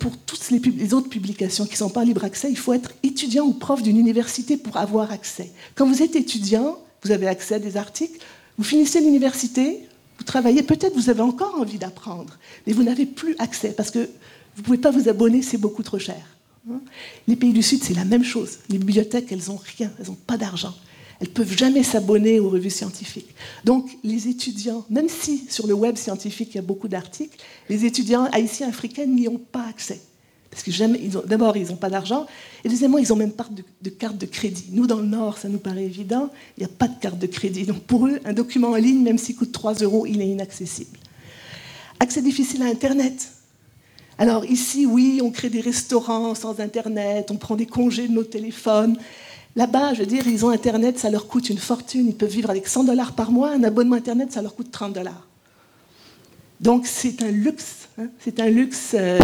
[0.00, 3.44] pour toutes les, autres publications qui ne sont pas libre accès, il faut être étudiant
[3.44, 5.52] ou prof d'une université pour avoir accès.
[5.76, 8.18] Quand vous êtes étudiant, vous avez accès à des articles,
[8.58, 9.78] vous finissez l'université,
[10.18, 14.00] vous travaillez, peut-être vous avez encore envie d'apprendre, mais vous n'avez plus accès parce que
[14.00, 16.26] vous ne pouvez pas vous abonner, c'est beaucoup trop cher.
[16.68, 16.80] Hein.
[17.28, 18.58] Les pays du Sud, c'est la même chose.
[18.68, 20.74] Les bibliothèques, elles n'ont rien, elles n'ont pas d'argent.
[21.22, 23.32] Elles ne peuvent jamais s'abonner aux revues scientifiques.
[23.62, 27.84] Donc les étudiants, même si sur le web scientifique il y a beaucoup d'articles, les
[27.84, 30.00] étudiants haïtiens africains n'y ont pas accès.
[30.50, 32.26] Parce que d'abord, ils n'ont pas d'argent,
[32.64, 33.46] et deuxièmement, ils n'ont même pas
[33.80, 34.66] de, carte de crédit.
[34.72, 37.28] Nous, dans le Nord, ça nous paraît évident, il n'y a pas de carte de
[37.28, 37.66] crédit.
[37.66, 40.98] Donc pour eux, un document en ligne, même s'il coûte 3 euros, il est inaccessible.
[42.00, 43.28] Accès difficile à Internet.
[44.18, 48.24] Alors ici, oui, on crée des restaurants sans Internet, on prend des congés de nos
[48.24, 48.98] téléphones,
[49.54, 52.08] Là-bas, je veux dire, ils ont Internet, ça leur coûte une fortune.
[52.08, 53.50] Ils peuvent vivre avec 100 dollars par mois.
[53.50, 55.26] Un abonnement Internet, ça leur coûte 30 dollars.
[56.60, 57.88] Donc, c'est un luxe.
[57.98, 58.06] Hein.
[58.20, 59.18] c'est un luxe euh,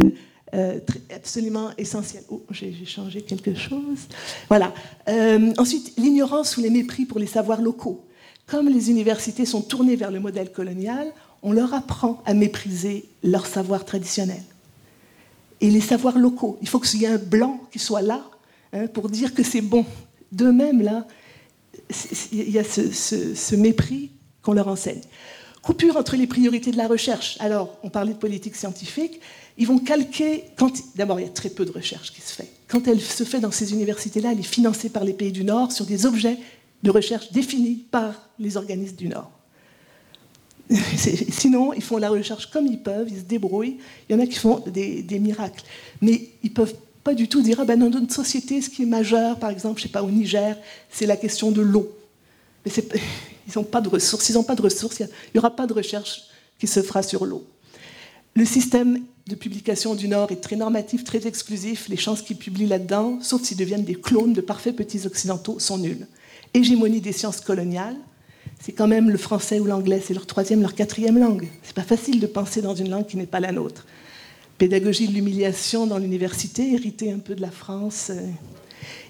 [0.54, 0.80] euh,
[1.14, 2.22] absolument essentiel.
[2.28, 4.08] Oh, j'ai changé quelque chose.
[4.48, 4.74] Voilà.
[5.08, 8.04] Euh, ensuite, l'ignorance ou les mépris pour les savoirs locaux.
[8.46, 11.10] Comme les universités sont tournées vers le modèle colonial,
[11.42, 14.44] on leur apprend à mépriser leurs savoirs traditionnels.
[15.62, 16.58] Et les savoirs locaux.
[16.60, 18.22] Il faut qu'il y ait un blanc qui soit là
[18.74, 19.86] hein, pour dire que c'est bon
[20.32, 21.06] de même, là,
[22.32, 24.10] il y a ce, mépris
[24.42, 25.00] qu'on leur enseigne.
[25.62, 27.36] Coupure entre les priorités de la recherche.
[27.40, 29.20] Alors, on parlait de politique scientifique.
[29.56, 30.44] Ils vont calquer.
[30.94, 32.48] D'abord, il y a très peu de recherche qui se fait.
[32.68, 35.72] Quand elle se fait dans ces universités-là, elle est financée par les pays du Nord
[35.72, 36.38] sur des objets
[36.82, 39.30] de recherche définis par les organismes du Nord.
[41.30, 43.78] Sinon, ils font la recherche comme ils peuvent, ils se débrouillent.
[44.08, 45.64] Il y en a qui font des, miracles.
[46.00, 46.74] Mais ils peuvent
[47.08, 49.78] pas du tout dire, ah ben dans notre société, ce qui est majeur, par exemple,
[49.78, 50.58] je sais pas, au Niger,
[50.90, 51.90] c'est la question de l'eau.
[52.66, 52.70] Mais
[53.48, 55.72] ils n'ont pas de ressources, ils n'ont pas de ressources, il n'y aura pas de
[55.72, 56.24] recherche
[56.58, 57.46] qui se fera sur l'eau.
[58.34, 61.88] Le système de publication du Nord est très normatif, très exclusif.
[61.88, 65.78] Les chances qu'ils publient là-dedans, sauf s'ils deviennent des clones de parfaits petits occidentaux, sont
[65.78, 66.06] nulles.
[66.52, 67.96] Hégémonie des sciences coloniales,
[68.60, 71.48] c'est quand même le français ou l'anglais, c'est leur troisième, leur quatrième langue.
[71.62, 73.86] C'est pas facile de penser dans une langue qui n'est pas la nôtre.
[74.58, 78.08] Pédagogie de l'humiliation dans l'université, hérité un peu de la France.
[78.10, 78.20] Euh.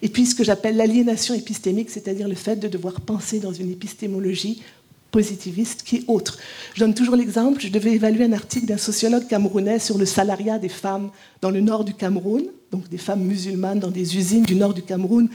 [0.02, 3.70] Et puis ce que j'appelle l'aliénation épistémique, c'est-à-dire le fait de devoir penser dans une
[3.70, 4.62] épistémologie
[5.10, 6.38] positiviste qui est autre.
[6.74, 10.58] Je donne toujours l'exemple, je devais évaluer un article d'un sociologue camerounais sur le salariat
[10.58, 14.54] des femmes dans le nord du Cameroun, donc des femmes musulmanes dans des usines du
[14.54, 15.28] nord du Cameroun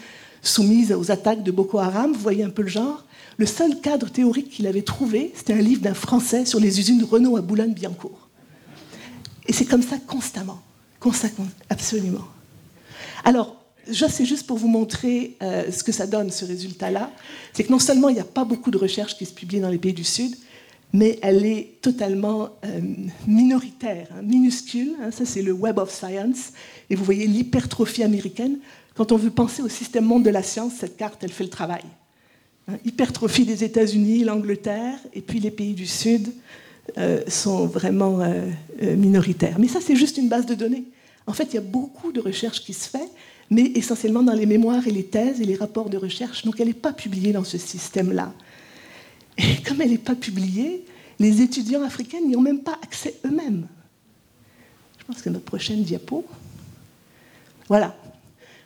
[0.43, 3.05] soumises aux attaques de Boko Haram, vous voyez un peu le genre.
[3.37, 7.03] Le seul cadre théorique qu'il avait trouvé, c'était un livre d'un Français sur les usines
[7.03, 8.22] Renault à Boulogne-Billancourt.
[9.47, 10.61] Et c'est comme ça constamment,
[10.99, 12.27] constamment, absolument.
[13.23, 13.55] Alors,
[13.91, 17.11] c'est juste pour vous montrer euh, ce que ça donne, ce résultat-là.
[17.53, 19.69] C'est que non seulement il n'y a pas beaucoup de recherches qui se publient dans
[19.69, 20.35] les pays du Sud,
[20.93, 22.79] mais elle est totalement euh,
[23.27, 24.95] minoritaire, hein, minuscule.
[25.01, 25.11] Hein.
[25.11, 26.53] ça, c'est le Web of Science.
[26.89, 28.59] Et vous voyez l'hypertrophie américaine.
[28.95, 31.49] Quand on veut penser au système monde de la science, cette carte, elle fait le
[31.49, 31.83] travail.
[32.67, 36.31] Hein, hypertrophie des États-Unis, l'Angleterre, et puis les pays du Sud
[36.97, 38.45] euh, sont vraiment euh,
[38.81, 39.57] euh, minoritaires.
[39.59, 40.83] Mais ça, c'est juste une base de données.
[41.25, 43.09] En fait, il y a beaucoup de recherche qui se fait,
[43.49, 46.43] mais essentiellement dans les mémoires et les thèses et les rapports de recherche.
[46.43, 48.33] Donc, elle n'est pas publiée dans ce système-là.
[49.37, 50.85] Et comme elle n'est pas publiée,
[51.19, 53.67] les étudiants africains n'y ont même pas accès eux-mêmes.
[54.99, 56.25] Je pense que notre prochaine diapo.
[57.67, 57.95] Voilà.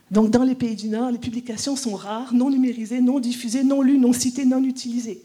[0.10, 3.82] Donc dans les pays du Nord, les publications sont rares, non numérisées, non diffusées, non
[3.82, 5.22] lues, non citées, non utilisées.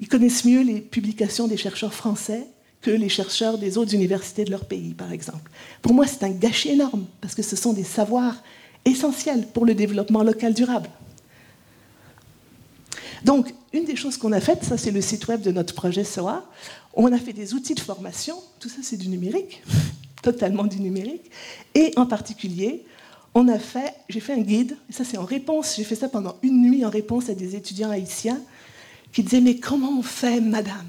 [0.00, 2.46] Ils connaissent mieux les publications des chercheurs français
[2.82, 5.50] que les chercheurs des autres universités de leur pays, par exemple.
[5.82, 8.36] Pour moi, c'est un gâchis énorme, parce que ce sont des savoirs
[8.84, 10.88] essentiels pour le développement local durable.
[13.24, 16.04] Donc, une des choses qu'on a faites, ça c'est le site web de notre projet
[16.04, 16.44] SOA,
[16.94, 19.62] on a fait des outils de formation, tout ça c'est du numérique,
[20.22, 21.30] totalement du numérique,
[21.74, 22.84] et en particulier,
[24.08, 26.90] j'ai fait un guide, ça c'est en réponse, j'ai fait ça pendant une nuit en
[26.90, 28.40] réponse à des étudiants haïtiens
[29.16, 30.84] qui disaient mais comment on fait, madame?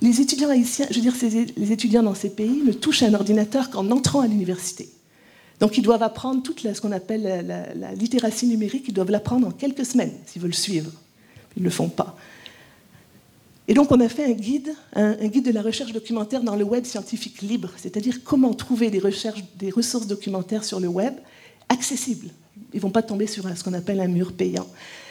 [0.00, 3.68] Les étudiants haïtiens, je veux dire, les étudiants dans ces pays ne touchent un ordinateur
[3.68, 4.88] qu'en entrant à l'université.
[5.60, 9.50] Donc ils doivent apprendre toute ce qu'on appelle la, littératie numérique, ils doivent l'apprendre en
[9.50, 10.90] quelques semaines s'ils veulent suivre.
[11.54, 12.16] Ils ne le font pas.
[13.68, 16.64] Et donc on a fait un guide, un, guide de la recherche documentaire dans le
[16.64, 21.12] web scientifique libre, c'est-à-dire comment trouver des, recherches, des ressources documentaires sur le web
[21.68, 22.30] accessibles.
[22.72, 24.66] Ils ne vont pas tomber sur ce qu'on appelle un mur payant.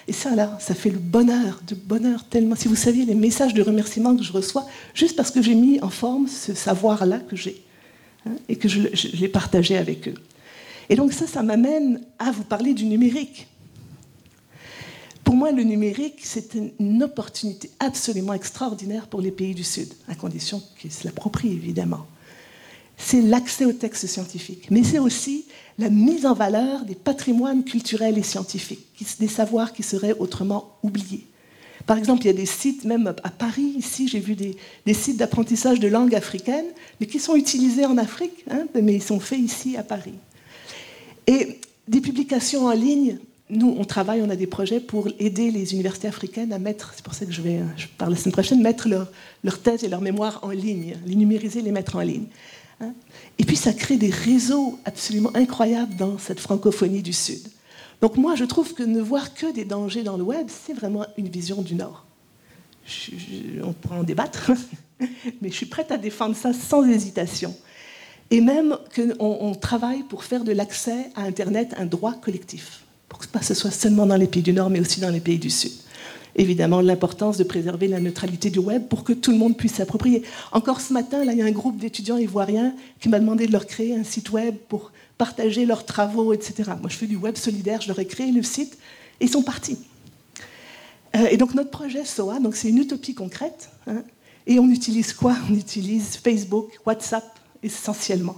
[0.08, 2.56] Et ça, là, ça fait le bonheur, de bonheur tellement.
[2.56, 5.82] Si vous saviez les messages de remerciement que je reçois, juste parce que j'ai mis
[5.82, 7.64] en forme ce savoir-là que j'ai,
[8.26, 8.82] hein, et que je,
[9.18, 10.16] l'ai partagé avec eux.
[10.90, 13.48] Et donc ça, ça m'amène à vous parler du numérique.
[15.24, 20.14] Pour moi, le numérique, c'est une opportunité absolument extraordinaire pour les pays du Sud, à
[20.14, 22.06] condition qu'ils se l'approprient, évidemment
[22.98, 25.46] c'est l'accès aux textes scientifiques, mais c'est aussi
[25.78, 28.88] la mise en valeur des patrimoines culturels et scientifiques,
[29.20, 31.26] des savoirs qui seraient autrement oubliés.
[31.86, 35.18] Par exemple, il y a des sites, même à Paris, ici, j'ai vu des, sites
[35.18, 36.66] d'apprentissage de langue africaine,
[37.00, 40.16] mais qui sont utilisés en Afrique, hein, mais ils sont faits ici à Paris.
[41.28, 43.20] Et des publications en ligne,
[43.52, 47.06] nous, on travaille, on a des projets pour aider les universités africaines à mettre, c'est
[47.06, 49.12] pour ça que je vais, je parle la semaine prochaine, mettre leurs
[49.44, 52.26] leur thèses et leurs mémoires en ligne, les numériser, les mettre en ligne.
[52.82, 52.94] Hein?
[53.40, 57.48] Et puis ça crée des réseaux absolument incroyables dans cette francophonie du Sud.
[58.02, 61.06] Donc moi, je trouve que ne voir que des dangers dans le web, c'est vraiment
[61.18, 62.06] une vision du Nord.
[63.64, 64.52] on pourra en débattre,
[65.42, 67.56] mais je suis prête à défendre ça sans hésitation.
[68.32, 73.20] Et même qu'on on travaille pour faire de l'accès à Internet un droit collectif, pour
[73.20, 75.50] que ce soit seulement dans les pays du Nord, mais aussi dans les pays du
[75.50, 75.72] Sud
[76.36, 80.24] évidemment l'importance de préserver la neutralité du web pour que tout le monde puisse s'approprier.
[80.52, 83.66] Encore ce matin, il y a un groupe d'étudiants ivoiriens qui m'a demandé de leur
[83.66, 86.72] créer un site web pour partager leurs travaux, etc.
[86.82, 88.78] Moi, je fais du web solidaire, je leur ai créé le site
[89.20, 89.78] et ils sont partis.
[91.16, 93.70] Euh, et donc notre projet SOA, c'est une utopie concrète.
[93.88, 94.04] Hein,
[94.48, 95.36] et on utilise quoi?
[95.50, 97.24] On utilise Facebook, WhatsApp
[97.64, 98.36] essentiellement.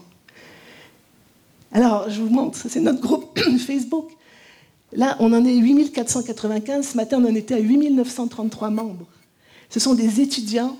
[1.71, 4.12] Alors, je vous montre, c'est notre groupe Facebook.
[4.93, 6.89] Là, on en est 8495.
[6.89, 9.08] Ce matin, on en était à 8933 membres.
[9.69, 10.78] Ce sont des étudiants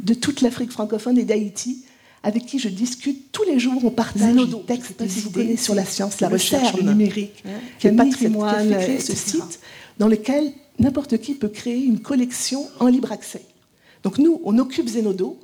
[0.00, 1.84] de toute l'Afrique francophone et d'Haïti
[2.22, 3.84] avec qui je discute tous les jours.
[3.84, 7.44] On partage des textes, des idées sur la science, la recherche, le numérique,
[7.82, 9.60] le patrimoine, ce site
[9.98, 13.42] dans lequel n'importe qui peut créer une collection en libre accès.
[14.02, 15.38] Donc nous, on occupe Zenodo.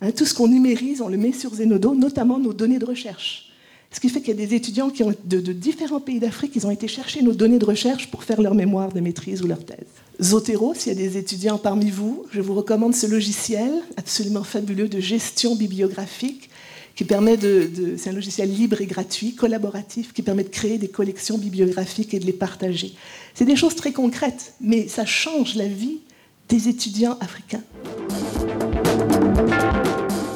[0.00, 3.51] Hein, tout ce qu'on numérise, on le met sur Zenodo, notamment nos données de recherche.
[3.92, 6.70] Ce qui fait qu'il y a des étudiants qui de, différents pays d'Afrique, ils ont
[6.70, 9.86] été chercher nos données de recherche pour faire leur mémoire de maîtrise ou leur thèse.
[10.20, 14.88] Zotero, s'il y a des étudiants parmi vous, je vous recommande ce logiciel absolument fabuleux
[14.88, 16.48] de gestion bibliographique
[16.94, 20.88] qui permet de, c'est un logiciel libre et gratuit, collaboratif, qui permet de créer des
[20.88, 22.94] collections bibliographiques et de les partager.
[23.34, 26.00] C'est des choses très concrètes, mais ça change la vie
[26.48, 27.62] des étudiants africains.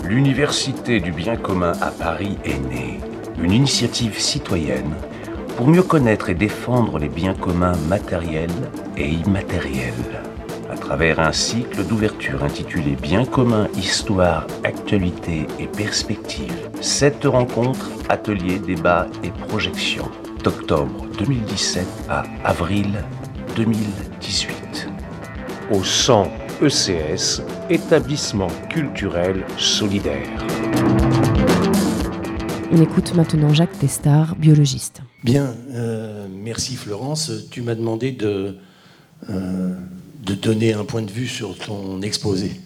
[0.05, 3.01] L'Université du bien commun à Paris est née
[3.43, 4.95] une initiative citoyenne
[5.57, 8.51] pour mieux connaître et défendre les biens communs matériels
[8.97, 9.93] et immatériels.
[10.71, 18.59] À travers un cycle d'ouverture intitulé Biens communs, histoire, actualité et perspective, cette rencontre, atelier,
[18.59, 20.11] débat et projection
[20.43, 23.03] d'octobre 2017 à avril
[23.57, 24.89] 2018.
[25.71, 26.31] Au 100
[26.63, 30.29] ECS, établissement culturel solidaire.
[32.77, 35.01] On écoute maintenant Jacques Testard, biologiste.
[35.25, 37.33] Bien, euh, merci Florence.
[37.51, 38.59] Tu m'as demandé de,
[39.31, 39.75] euh,
[40.23, 42.61] de donner un point de vue sur ton exposé.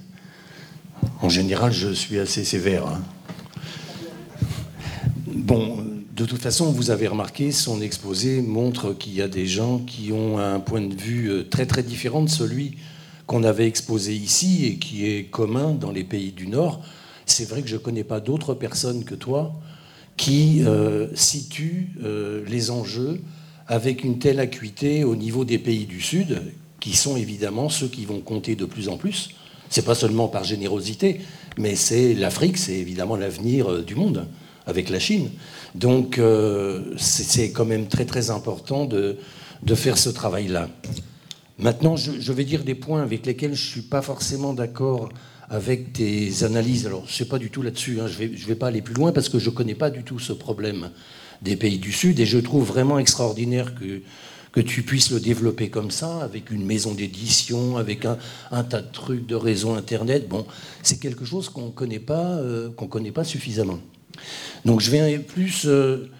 [1.23, 2.89] En général, je suis assez sévère.
[2.89, 3.03] Hein.
[5.29, 5.77] Bon,
[6.17, 10.11] de toute façon, vous avez remarqué, son exposé montre qu'il y a des gens qui
[10.11, 12.79] ont un point de vue euh, très très différent de celui
[13.29, 16.83] qu'on avait exposé ici et qui est commun dans les pays du Nord.
[17.27, 19.55] C'est vrai que je ne connais pas d'autres personnes que toi
[20.21, 23.23] qui euh, situe euh, les enjeux
[23.67, 26.43] avec une telle acuité au niveau des pays du Sud,
[26.79, 29.31] qui sont évidemment ceux qui vont compter de plus en plus.
[29.71, 31.23] C'est pas seulement par générosité,
[31.57, 34.27] mais c'est l'Afrique, c'est évidemment l'avenir euh, du monde
[34.67, 35.31] avec la Chine.
[35.75, 36.21] Donc
[36.99, 39.17] c'est quand même très très important de,
[39.63, 40.69] de faire ce travail-là.
[41.59, 45.09] Maintenant, je, je, vais dire des points avec lesquels je ne suis pas forcément d'accord
[45.51, 46.87] avec des analyses.
[46.87, 48.69] Alors, je ne sais pas du tout là-dessus, hein, je ne vais, je vais pas
[48.69, 50.91] aller plus loin parce que je ne connais pas du tout ce problème
[51.43, 54.01] des pays du Sud et je trouve vraiment extraordinaire que,
[54.53, 58.93] que tu puisses le développer comme ça, avec une maison d'édition, avec un, tas de
[58.93, 60.29] trucs de réseau Internet.
[60.29, 60.47] Bon,
[60.83, 63.81] c'est quelque chose qu'on ne connaît, pas, euh, connaît pas suffisamment.
[64.65, 66.11] Donc, je vais plus euh,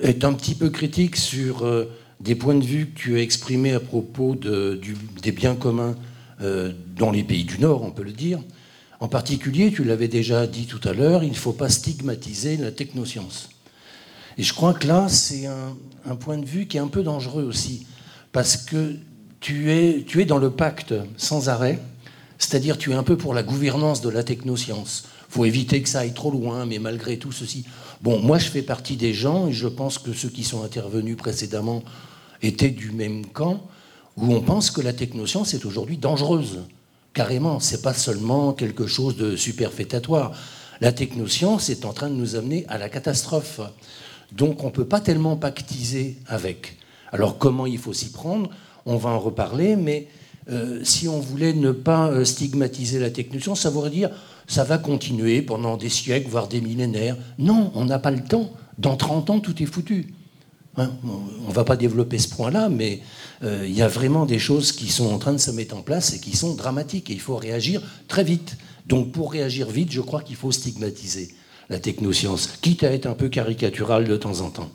[0.00, 1.86] être un petit peu critique sur euh,
[2.20, 5.96] des points de vue que tu as exprimés à propos des biens communs
[6.42, 8.40] euh, dans les pays du Nord, on peut le dire.
[9.00, 12.72] En particulier, tu l'avais déjà dit tout à l'heure, il ne faut pas stigmatiser la
[12.72, 13.50] technoscience.
[14.38, 17.44] Et je crois que là, c'est un, point de vue qui est un peu dangereux
[17.44, 17.86] aussi,
[18.32, 18.96] parce que
[19.40, 21.78] tu es, tu es dans le pacte sans arrêt,
[22.38, 25.04] c'est-à-dire tu es un peu pour la gouvernance de la technoscience.
[25.28, 27.64] Il faut éviter que ça aille trop loin, mais malgré tout ceci.
[28.02, 31.16] Bon, moi je fais partie des gens, et je pense que ceux qui sont intervenus
[31.16, 31.82] précédemment
[32.42, 33.66] étaient du même camp,
[34.16, 36.64] où on pense que la technoscience est aujourd'hui dangereuse.
[37.12, 40.32] Carrément, c'est pas seulement quelque chose de superfétatoire.
[40.80, 43.60] La technoscience est en train de nous amener à la catastrophe.
[44.32, 46.76] Donc on ne peut pas tellement pactiser avec.
[47.12, 48.50] Alors comment il faut s'y prendre
[48.84, 50.08] On va en reparler, mais
[50.50, 54.10] euh, si on voulait ne pas euh, stigmatiser la technoscience, ça voudrait dire
[54.46, 57.16] ça va continuer pendant des siècles, voire des millénaires.
[57.38, 58.52] Non, on n'a pas le temps.
[58.78, 60.14] Dans 30 ans, tout est foutu.
[60.78, 63.00] Hein, on ne va pas développer ce point-là, mais
[63.42, 65.82] euh, il y a vraiment des choses qui sont en train de se mettre en
[65.82, 67.10] place et qui sont dramatiques.
[67.10, 68.56] Et il faut réagir très vite.
[68.86, 71.34] Donc pour réagir vite, je crois qu'il faut stigmatiser
[71.68, 74.70] la technoscience, quitte à être un peu caricatural de temps en temps.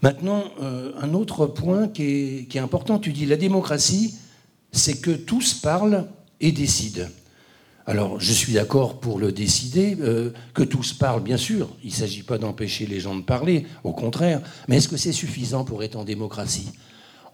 [0.00, 4.14] Maintenant, euh, un autre point qui est, qui est important, tu dis la démocratie,
[4.72, 6.06] c'est que tous parlent
[6.40, 7.08] et décident.
[7.92, 11.68] Alors, je suis d'accord pour le décider, euh, que tous parlent, bien sûr.
[11.84, 14.40] Il ne s'agit pas d'empêcher les gens de parler, au contraire.
[14.66, 16.70] Mais est-ce que c'est suffisant pour être en démocratie?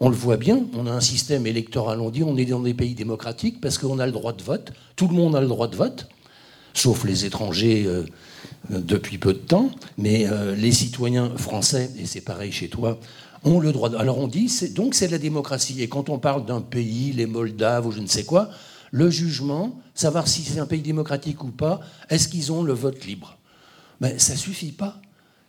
[0.01, 2.73] On le voit bien, on a un système électoral, on dit on est dans des
[2.73, 4.73] pays démocratiques parce qu'on a le droit de vote.
[4.97, 6.09] Tout le monde a le droit de vote,
[6.73, 8.03] sauf les étrangers euh,
[8.69, 9.71] depuis peu de temps.
[9.97, 12.99] Mais euh, les citoyens français, et c'est pareil chez toi,
[13.45, 13.87] ont le droit.
[13.87, 13.95] De...
[13.95, 15.81] Alors on dit, donc c'est la démocratie.
[15.81, 18.49] Et quand on parle d'un pays, les Moldaves ou je ne sais quoi,
[18.91, 23.05] le jugement, savoir si c'est un pays démocratique ou pas, est-ce qu'ils ont le vote
[23.05, 23.37] libre?
[24.01, 25.01] Mais ça ne suffit pas.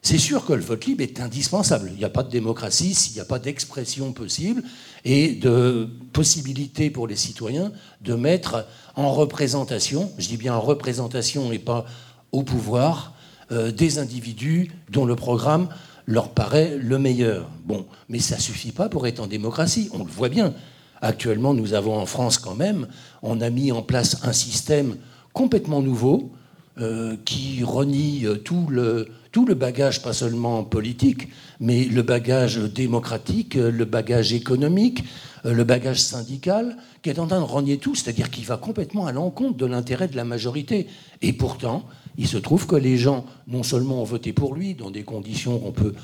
[0.03, 1.91] C'est sûr que le vote libre est indispensable.
[1.93, 4.63] Il n'y a pas de démocratie s'il n'y a pas d'expression possible
[5.05, 7.71] et de possibilité pour les citoyens
[8.01, 8.67] de mettre
[8.97, 11.85] en représentation, je dis bien en représentation et pas
[12.33, 13.15] au pouvoir,
[13.53, 15.69] euh, des individus dont le programme
[16.07, 17.51] leur paraît le meilleur.
[17.65, 20.55] Bon, mais ça ne suffit pas pour être en démocratie, on le voit bien.
[21.03, 22.87] Actuellement, nous avons en France quand même,
[23.23, 24.97] on a mis en place un système
[25.33, 26.33] complètement nouveau
[26.79, 31.29] euh, qui renie euh, tout le, tout le bagage, pas seulement politique,
[31.59, 35.05] mais le bagage démocratique, le bagage économique,
[35.45, 39.13] le bagage syndical, qui est en train de renier tout, c'est-à-dire qu'il va complètement à
[39.13, 40.87] l'encontre de l'intérêt de la majorité.
[41.23, 41.85] Et pourtant,
[42.19, 45.59] il se trouve que les gens, non seulement ont voté pour lui, dans des conditions
[45.59, 45.95] qu'on peut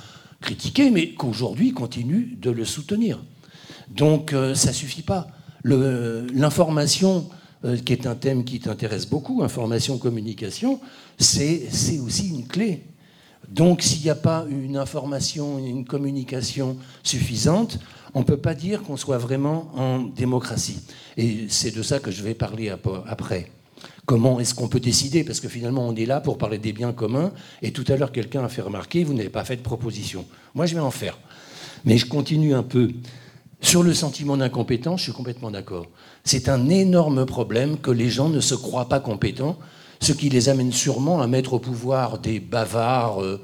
[0.41, 3.19] critiquer, mais qu'aujourd'hui continuent de le soutenir.
[3.89, 5.29] Donc euh, ça suffit pas.
[5.65, 7.29] L'information,
[7.65, 10.81] euh, qui est un thème qui t'intéresse beaucoup, information-communication,
[11.19, 11.69] c'est
[12.05, 12.85] aussi une clé.
[13.49, 17.79] Donc s'il n'y a pas une information, une communication suffisante,
[18.15, 20.81] on ne peut pas dire qu'on soit vraiment en démocratie.
[21.17, 22.73] Et c'est de ça que je vais parler
[23.07, 23.51] après.
[24.07, 25.25] Comment est-ce qu'on peut décider?
[25.25, 27.33] Parce que finalement, on est là pour parler des biens communs.
[27.61, 30.25] Et tout à l'heure, quelqu'un a fait remarquer, vous n'avez pas fait de proposition.
[30.55, 31.19] Moi, je vais en faire.
[31.85, 32.91] Mais je continue un peu.
[33.61, 35.87] Sur le sentiment d'incompétence, je suis complètement d'accord.
[36.25, 39.59] C'est un énorme problème que les gens ne se croient pas compétents,
[40.01, 43.41] ce qui les amène sûrement à mettre au pouvoir des bavards euh,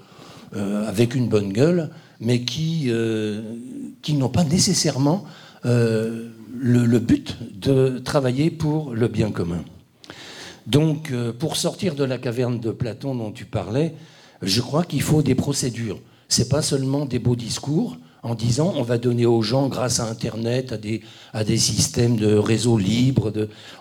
[0.55, 1.91] euh, avec une bonne gueule,
[2.21, 3.43] mais qui, euh,
[4.11, 5.25] n'ont pas nécessairement
[5.65, 9.65] le but de travailler pour le bien commun.
[10.67, 13.95] Donc, pour sortir de la caverne de Platon dont tu parlais,
[14.43, 16.01] je crois qu'il faut des procédures.
[16.29, 20.01] Ce n'est pas seulement des beaux discours en disant on va donner aux gens, grâce
[20.01, 20.73] à Internet,
[21.33, 23.33] à des, systèmes de réseaux libres,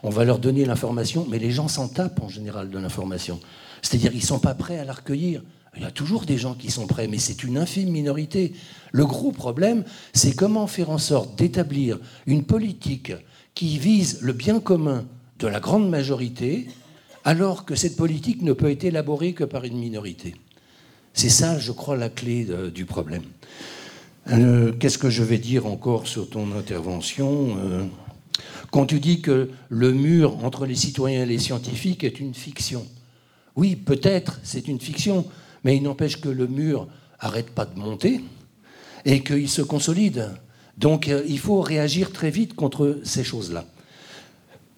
[0.04, 3.40] on va leur donner l'information, mais les gens s'en tapent en général de l'information.
[3.82, 5.42] C'est-à-dire qu'ils ne sont pas prêts à la recueillir.
[5.78, 8.54] Il y a toujours des gens qui sont prêts, mais c'est une infime minorité.
[8.92, 13.14] Le gros problème, c'est comment faire en sorte d'établir une politique
[13.54, 15.06] qui vise le bien commun
[15.40, 16.68] de la grande majorité,
[17.24, 20.36] alors que cette politique ne peut être élaborée que par une minorité.
[21.14, 23.24] C'est ça, je crois, la clé du problème.
[24.30, 27.86] Euh, qu'est-ce que je vais dire encore sur ton intervention euh,
[28.72, 32.86] Quand tu dis que le mur entre les citoyens et les scientifiques est une fiction,
[33.56, 35.26] oui, peut-être, c'est une fiction,
[35.64, 36.88] mais il n'empêche que le mur
[37.20, 38.22] arrête pas de monter
[39.06, 40.30] et qu'il se consolide.
[40.78, 43.66] Donc euh, il faut réagir très vite contre ces choses-là.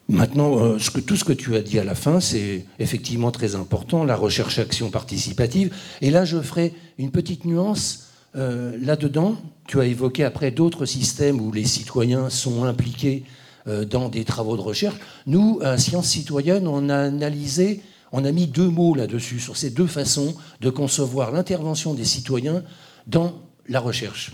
[0.10, 0.78] Maintenant,
[1.08, 4.90] tout ce que tu as dit à la fin, c'est effectivement très important, la recherche-action
[4.90, 5.74] participative.
[6.02, 9.38] Et là, je ferai une petite nuance euh, là-dedans.
[9.68, 13.24] Tu as évoqué après d'autres systèmes où les citoyens sont impliqués
[13.68, 14.96] euh, dans des travaux de recherche.
[15.26, 17.82] Nous, à Sciences citoyennes, on a analysé,
[18.12, 22.64] on a mis deux mots là-dessus, sur ces deux façons de concevoir l'intervention des citoyens
[23.08, 23.34] dans
[23.68, 24.34] la recherche.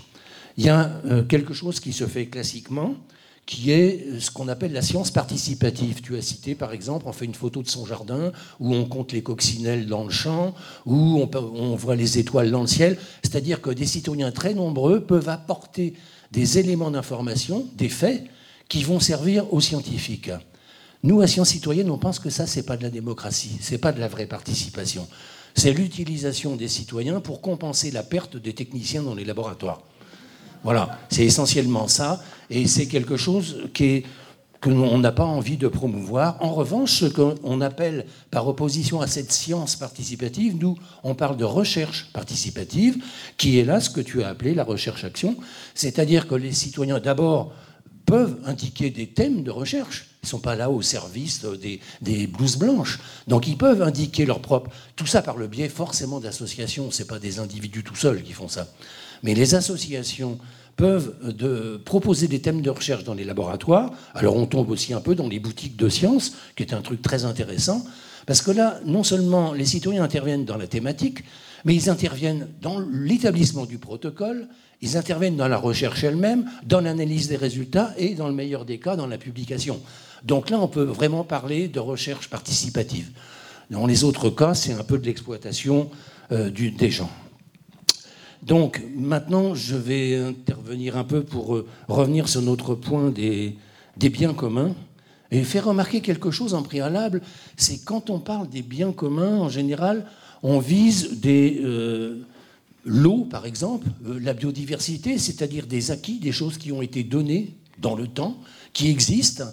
[0.56, 0.90] Il y a
[1.28, 2.96] quelque chose qui se fait classiquement,
[3.46, 6.02] qui est ce qu'on appelle la science participative.
[6.02, 9.12] Tu as cité, par exemple, on fait une photo de son jardin, où on compte
[9.12, 10.54] les coccinelles dans le champ,
[10.86, 12.96] où on, voit les étoiles dans le ciel.
[13.22, 15.94] C'est-à-dire que des citoyens très nombreux peuvent apporter
[16.30, 18.24] des éléments d'information, des faits,
[18.68, 20.30] qui vont servir aux scientifiques.
[21.02, 23.90] Nous, à Sciences citoyennes, on pense que ça, c'est pas de la démocratie, c'est pas
[23.90, 25.08] de la vraie participation.
[25.56, 29.82] C'est l'utilisation des citoyens pour compenser la perte des techniciens dans les laboratoires.
[30.62, 34.04] Voilà, c'est essentiellement ça, et c'est quelque chose qui
[34.60, 36.36] que l'on n'a pas envie de promouvoir.
[36.40, 41.44] En revanche, ce qu'on appelle, par opposition à cette science participative, nous, on parle de
[41.44, 43.02] recherche participative,
[43.38, 45.36] qui est là ce que tu as appelé la recherche-action,
[45.74, 47.54] c'est-à-dire que les citoyens, d'abord,
[48.04, 50.08] peuvent indiquer des thèmes de recherche.
[50.22, 52.98] Ils ne sont pas là au service des, des, blouses blanches.
[53.28, 54.70] Donc ils peuvent indiquer leur propre...
[54.96, 56.90] Tout ça par le biais forcément d'associations.
[56.90, 58.66] Ce pas des individus tout seuls qui font ça.
[59.22, 60.38] Mais les associations
[60.76, 63.92] peuvent euh, proposer des thèmes de recherche dans les laboratoires.
[64.14, 67.02] Alors on tombe aussi un peu dans les boutiques de sciences, qui est un truc
[67.02, 67.84] très intéressant,
[68.26, 71.24] parce que là, non seulement les citoyens interviennent dans la thématique,
[71.64, 74.48] mais ils interviennent dans l'établissement du protocole,
[74.80, 78.78] ils interviennent dans la recherche elle-même, dans l'analyse des résultats et, dans le meilleur des
[78.78, 79.80] cas, dans la publication.
[80.24, 83.10] Donc là, on peut vraiment parler de recherche participative.
[83.70, 85.90] Dans les autres cas, c'est un peu de l'exploitation
[86.32, 87.10] euh, des gens.
[88.42, 93.56] Donc maintenant, je vais intervenir un peu pour euh, revenir sur notre point des,
[93.96, 94.74] biens communs
[95.30, 97.20] et faire remarquer quelque chose en préalable.
[97.56, 100.06] C'est quand on parle des biens communs, en général,
[100.42, 102.22] on vise des euh,
[102.84, 107.54] l'eau, par exemple, euh, la biodiversité, c'est-à-dire des acquis, des choses qui ont été données
[107.78, 108.38] dans le temps,
[108.72, 109.44] qui existent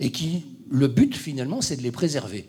[0.00, 2.48] et qui, le but finalement, c'est de les préserver.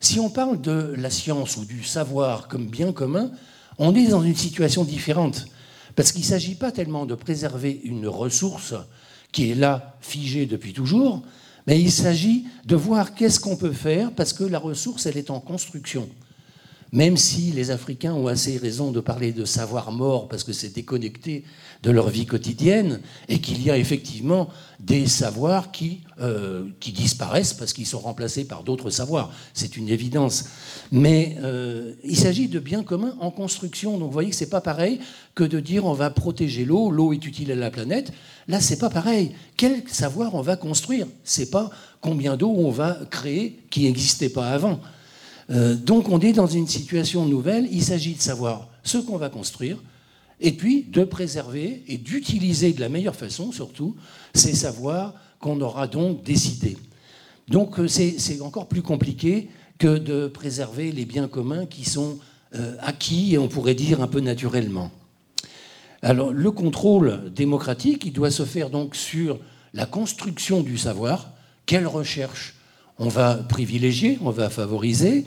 [0.00, 3.30] Si on parle de la science ou du savoir comme bien commun,
[3.78, 5.46] on est dans une situation différente.
[5.94, 8.74] Parce qu'il ne s'agit pas tellement de préserver une ressource
[9.32, 11.22] qui est là, figée depuis toujours,
[11.66, 15.30] mais il s'agit de voir qu'est-ce qu'on peut faire parce que la ressource, elle est
[15.30, 16.08] en construction.
[16.92, 20.74] même si les Africains ont assez raison de parler de savoir mort parce que c'est
[20.74, 21.44] déconnecté
[21.82, 24.48] de leur vie quotidienne et qu'il y a effectivement
[24.80, 29.32] des savoirs qui, euh, qui disparaissent parce qu'ils sont remplacés par d'autres savoirs.
[29.54, 30.46] C'est une évidence.
[30.92, 33.98] Mais euh, il s'agit de biens communs en construction.
[33.98, 35.00] Donc vous voyez que c'est pas pareil
[35.34, 38.12] que de dire on va protéger l'eau, l'eau est utile à la planète.
[38.48, 39.32] Là, c'est pas pareil.
[39.56, 41.06] Quel savoir on va construire?
[41.24, 41.70] C'est pas
[42.00, 44.80] combien d'eau on va créer qui n'existait pas avant.
[45.50, 47.68] Euh, donc on est dans une situation nouvelle.
[47.70, 49.78] Il s'agit de savoir ce qu'on va construire
[50.40, 53.96] et puis de préserver et d'utiliser de la meilleure façon, surtout,
[54.34, 56.76] ces savoirs qu'on aura donc décidés.
[57.48, 62.18] Donc euh, c'est encore plus compliqué que de préserver les biens communs qui sont
[62.54, 64.90] euh, acquis et on pourrait dire un peu naturellement.
[66.02, 69.38] Alors le contrôle démocratique, il doit se faire donc sur
[69.74, 71.30] la construction du savoir,
[71.66, 72.54] quelle recherche
[72.98, 75.26] on va privilégier, on va favoriser,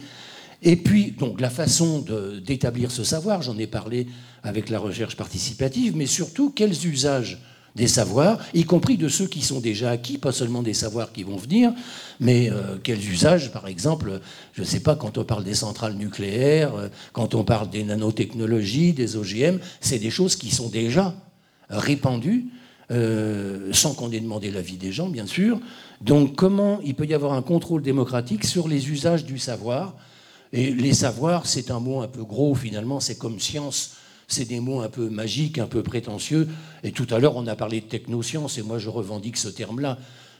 [0.61, 2.03] et puis donc la façon
[2.45, 4.07] d'établir ce savoir, j'en ai parlé
[4.43, 7.39] avec la recherche participative, mais surtout quels usages
[7.75, 11.23] des savoirs, y compris de ceux qui sont déjà acquis, pas seulement des savoirs qui
[11.23, 11.71] vont venir,
[12.19, 14.19] mais euh, quels usages, par exemple,
[14.53, 17.83] je ne sais pas, quand on parle des centrales nucléaires, euh, quand on parle des
[17.83, 21.15] nanotechnologies, des OGM, c'est des choses qui sont déjà
[21.69, 22.47] répandues,
[22.91, 25.59] euh, sans qu'on ait demandé l'avis des gens, bien sûr.
[26.01, 29.95] Donc comment il peut y avoir un contrôle démocratique sur les usages du savoir
[30.51, 33.95] Et les savoirs, c'est un mot un peu gros, finalement, c'est comme science
[34.29, 36.47] c'est des mots un peu magiques, un peu prétentieux.
[36.83, 39.97] Et tout à l'heure, on a parlé de technosciences, et moi, je revendique ce terme-là.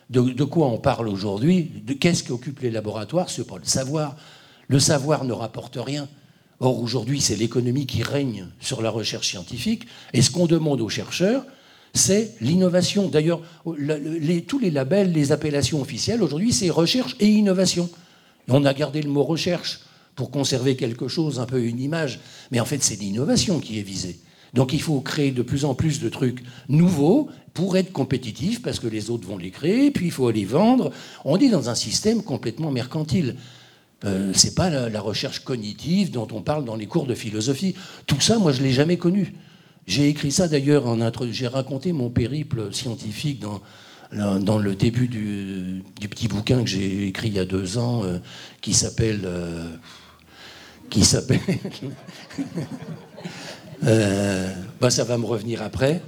[0.10, 1.72] De, quoi on parle aujourd'hui?
[1.99, 4.16] Qu'est-ce qui occupe les laboratoires C'est pas le savoir.
[4.68, 6.07] Le savoir ne rapporte rien.
[6.60, 9.86] Or, aujourd'hui, c'est l'économie qui règne sur la recherche scientifique.
[10.14, 11.43] Et ce qu'on demande aux chercheurs,
[11.93, 13.07] c'est l'innovation.
[13.07, 13.41] D'ailleurs,
[14.47, 17.89] tous les labels, les appellations officielles, aujourd'hui, c'est recherche et innovation.
[18.49, 19.80] on a gardé le mot recherche
[20.20, 22.20] pour conserver quelque chose, un peu une image.
[22.51, 24.20] Mais en fait, c'est l'innovation qui est visée.
[24.53, 28.82] Donc il faut créer de plus en plus de trucs nouveaux pour être compétitif, parce
[28.82, 30.91] que les autres vont les créer, puis il faut les vendre.
[31.24, 33.38] On est dans un système complètement mercantile.
[34.03, 37.76] Euh, c'est pas la, recherche cognitive dont on parle dans les cours de philosophie.
[38.05, 39.36] Tout ça, moi, je l'ai jamais connu.
[39.88, 40.99] J'ai écrit ça d'ailleurs en
[41.32, 43.61] J'ai raconté mon périple scientifique dans,
[44.11, 48.20] dans le début du, petit bouquin que j'ai écrit il y a deux ans, euh,
[48.59, 49.22] qui s'appelle.
[49.24, 49.70] Euh,
[50.89, 51.39] qui s'appelle.
[53.85, 56.01] Euh, bah, ça va me revenir après.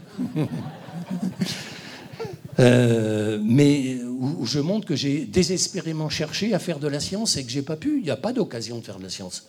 [2.59, 7.45] Euh, mais où je montre que j'ai désespérément cherché à faire de la science et
[7.45, 7.99] que j'ai pas pu.
[7.99, 9.47] Il n'y a pas d'occasion de faire de la science.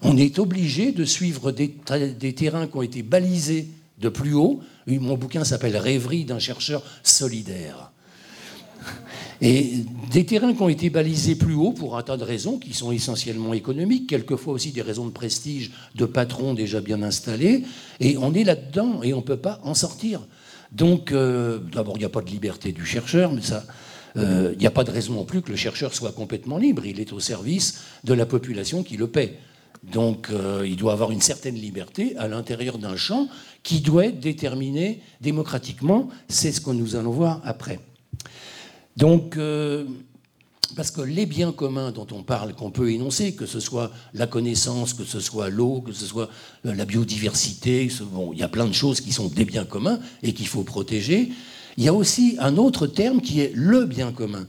[0.00, 1.76] On est obligé de suivre des,
[2.18, 4.60] des, terrains qui ont été balisés de plus haut.
[4.86, 7.92] Mon bouquin s'appelle Rêverie d'un chercheur solidaire.
[9.44, 12.72] Et des terrains qui ont été balisés plus haut pour un tas de raisons qui
[12.72, 17.64] sont essentiellement économiques, quelquefois aussi des raisons de prestige de patrons déjà bien installés.
[17.98, 20.20] Et on est là-dedans et on ne peut pas en sortir.
[20.70, 23.64] Donc, euh, d'abord, il n'y a pas de liberté du chercheur, mais ça,
[24.16, 26.86] euh, il n'y a pas de raison non plus que le chercheur soit complètement libre.
[26.86, 29.38] Il est au service de la population qui le paie.
[29.82, 33.26] Donc, euh, il doit avoir une certaine liberté à l'intérieur d'un champ
[33.64, 36.10] qui doit être déterminé démocratiquement.
[36.28, 37.80] C'est ce que nous allons voir après.
[38.96, 39.84] Donc, euh,
[40.76, 44.26] parce que les biens communs dont on parle, qu'on peut énoncer, que ce soit la
[44.26, 46.28] connaissance, que ce soit l'eau, que ce soit
[46.66, 49.98] euh, la biodiversité, bon, il y a plein de choses qui sont des biens communs
[50.22, 51.30] et qu'il faut protéger.
[51.76, 54.46] Il y a aussi un autre terme qui est le bien commun.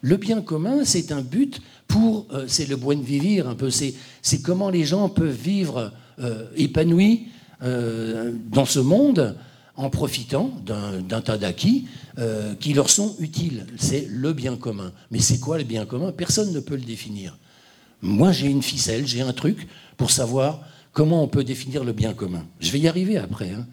[0.00, 3.94] Le bien commun, c'est un but pour, euh, c'est le buen vivir un peu, c'est
[4.42, 5.92] comment les gens peuvent vivre
[6.56, 7.26] épanouis
[7.60, 9.34] dans ce monde
[9.76, 11.86] en profitant d'un tas d'acquis
[12.18, 13.66] euh, qui leur sont utiles.
[13.76, 14.92] C'est le bien commun.
[15.10, 16.12] Mais c'est quoi le bien commun?
[16.12, 17.36] Personne ne peut le définir.
[18.02, 19.66] Moi, j'ai une ficelle, j'ai un truc
[19.96, 20.60] pour savoir
[20.92, 22.46] comment on peut définir le bien commun.
[22.60, 23.50] Je vais y arriver après.
[23.50, 23.66] Hein.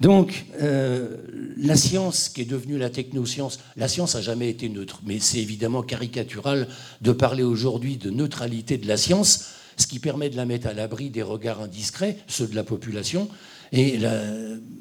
[0.00, 1.16] Donc, euh,
[1.56, 5.38] la science qui est devenue la technoscience, la science n'a jamais été neutre, mais c'est
[5.38, 6.68] évidemment caricatural
[7.00, 10.72] de parler aujourd'hui de neutralité de la science, ce qui permet de la mettre à
[10.72, 13.28] l'abri des regards indiscrets, ceux de la population,
[13.76, 13.98] et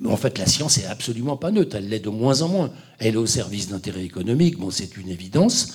[0.06, 1.76] en fait, la science est absolument pas neutre.
[1.76, 2.72] Elle l'est de moins en moins.
[3.00, 5.74] Elle est au service d'intérêts économiques, bon, c'est une évidence.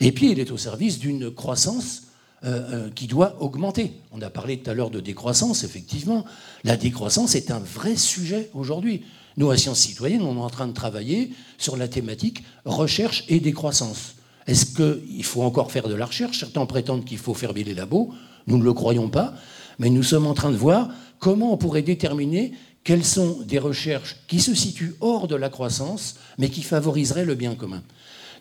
[0.00, 2.02] Et puis, elle est au service d'une croissance
[2.44, 3.92] euh, euh, qui doit augmenter.
[4.10, 6.24] On a parlé tout à l'heure de décroissance, effectivement.
[6.64, 9.02] La décroissance est un vrai sujet aujourd'hui.
[9.36, 13.38] Nous, à Sciences Citoyennes, on est en train de travailler sur la thématique recherche et
[13.38, 14.14] décroissance.
[14.48, 16.40] Est-ce qu'il faut encore faire de la recherche?
[16.40, 18.12] Certains prétendent qu'il faut fermer les labos.
[18.48, 19.34] Nous ne le croyons pas.
[19.78, 20.88] Mais nous sommes en train de voir
[21.18, 22.52] comment on pourrait déterminer
[22.84, 27.34] quelles sont des recherches qui se situent hors de la croissance, mais qui favoriseraient le
[27.34, 27.82] bien commun?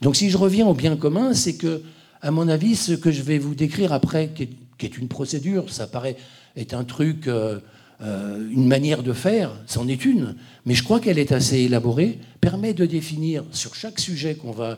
[0.02, 1.82] Donc si je reviens au bien commun, c'est que,
[2.22, 5.88] à mon avis, ce que je vais vous décrire après, qui est une procédure, ça
[5.88, 6.18] paraît
[6.56, 7.60] être un truc, euh,
[8.02, 12.20] euh, une manière de faire, c'en est une, mais je crois qu'elle est assez élaborée,
[12.42, 14.78] permet de définir sur chaque sujet qu'on va,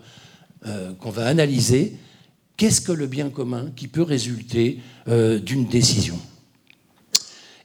[0.66, 1.96] euh, qu'on va analyser,
[2.58, 6.20] qu'est-ce que le bien commun qui peut résulter d'une décision.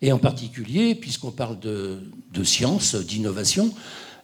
[0.05, 1.99] Et en particulier, puisqu'on parle de,
[2.45, 3.73] science, d'innovation,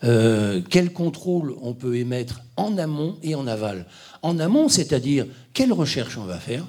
[0.02, 3.86] quel contrôle on peut émettre en amont et en aval.
[4.20, 5.24] En amont, c'est-à-dire
[5.54, 6.66] quelle recherche on va faire,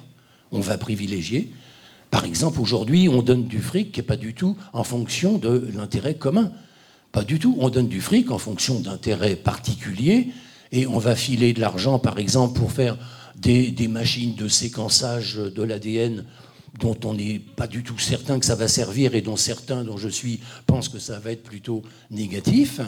[0.50, 1.52] on va privilégier.
[2.10, 5.68] Par exemple, aujourd'hui, on donne du fric qui n'est pas du tout en fonction de
[5.76, 6.50] l'intérêt commun.
[7.12, 7.54] Pas du tout.
[7.60, 10.28] On donne du fric en fonction d'intérêts particuliers
[10.72, 12.96] et on va filer de l'argent, par exemple, pour faire
[13.36, 16.24] des, machines de séquençage de l'ADN
[16.78, 19.96] dont on n'est pas du tout certain que ça va servir et dont certains, dont
[19.98, 22.80] je suis, pensent que ça va être plutôt négatif.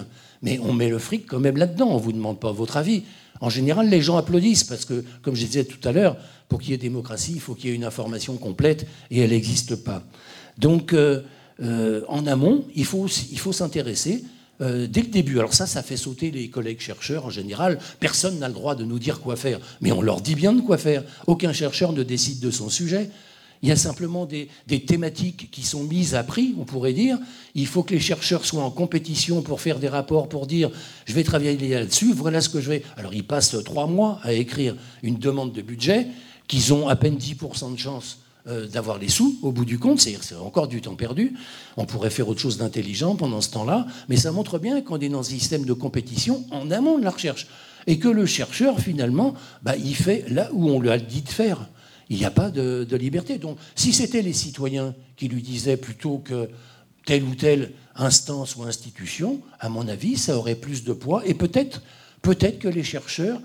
[0.43, 1.89] Mais on met le fric quand même là-dedans.
[1.91, 3.03] On ne vous demande pas votre avis.
[3.41, 6.17] En général, les gens applaudissent parce que, comme je disais tout à l'heure,
[6.49, 9.31] pour qu'il y ait démocratie, il faut qu'il y ait une information complète et elle
[9.31, 10.03] n'existe pas.
[10.57, 11.23] Donc, euh,
[11.63, 14.25] euh, en amont, il faut, il faut s'intéresser
[14.61, 15.39] euh, dès le début.
[15.39, 17.79] Alors ça, ça fait sauter les collègues chercheurs en général.
[18.01, 20.61] Personne n'a le droit de nous dire quoi faire, mais on leur dit bien de
[20.61, 21.03] quoi faire.
[21.27, 23.11] Aucun chercheur ne décide de son sujet.
[23.65, 24.51] Il y a simplement des,
[24.85, 27.17] thématiques qui sont mises à prix, on pourrait dire.
[27.55, 30.71] Il faut que les chercheurs soient en compétition pour faire des rapports, pour dire
[31.07, 32.83] je vais travailler là-dessus, voilà ce que je vais.
[32.99, 36.09] Alors ils passent trois mois à écrire une demande de budget,
[36.47, 39.99] qu'ils ont à peine 10% de chance euh, d'avoir les sous au bout du compte,
[39.99, 41.33] c'est-à-dire c'est encore du temps perdu.
[41.79, 45.09] On pourrait faire autre chose d'intelligent pendant ce temps-là, mais ça montre bien qu'on est
[45.09, 47.47] dans un système de compétition en amont de la recherche.
[47.87, 51.31] Et que le chercheur, finalement, bah, il fait là où on lui a dit de
[51.31, 51.67] faire
[52.11, 53.39] il n'y a pas de, liberté.
[53.39, 56.49] Donc, si c'était les citoyens qui lui disaient plutôt que
[57.07, 61.23] telle ou telle instance ou institution, à mon avis, ça aurait plus de poids.
[61.27, 61.83] Et peut-être,
[62.23, 63.41] peut-être que les chercheurs,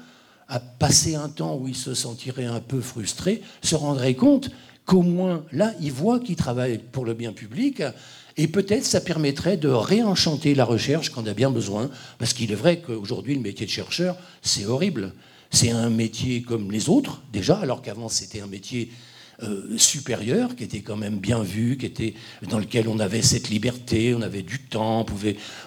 [0.48, 4.50] à passer un temps où ils se sentiraient un peu frustrés, se rendraient compte
[4.86, 7.84] qu'au moins là, ils voient qu'ils travaillent pour le bien public.
[8.38, 12.56] Et peut-être ça permettrait de réenchanter la recherche quand a bien besoin, parce qu'il est
[12.56, 15.14] vrai qu'aujourd'hui, le métier de chercheur, c'est horrible.
[15.52, 18.92] C'est un métier comme les autres, déjà, alors qu'avant c'était un métier
[19.42, 22.14] euh, supérieur, qui était quand même bien vu, qui était,
[22.50, 25.06] dans lequel on avait cette liberté, on avait du temps,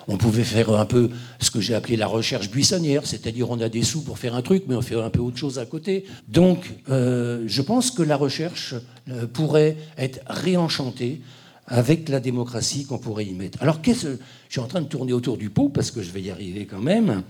[0.08, 1.08] on pouvait, faire un peu
[1.40, 4.42] ce que j'ai appelé la recherche buissonnière, c'est-à-dire on a des sous pour faire un
[4.42, 6.04] truc, mais on fait un peu autre chose à côté.
[6.28, 8.74] Donc euh, je pense que la recherche
[9.08, 11.22] euh, pourrait être réenchantée
[11.66, 13.62] avec la démocratie qu'on pourrait y mettre.
[13.62, 14.18] Alors qu'est-ce
[14.48, 16.66] je suis en train de tourner autour du pot parce que je vais y arriver
[16.66, 17.22] quand même.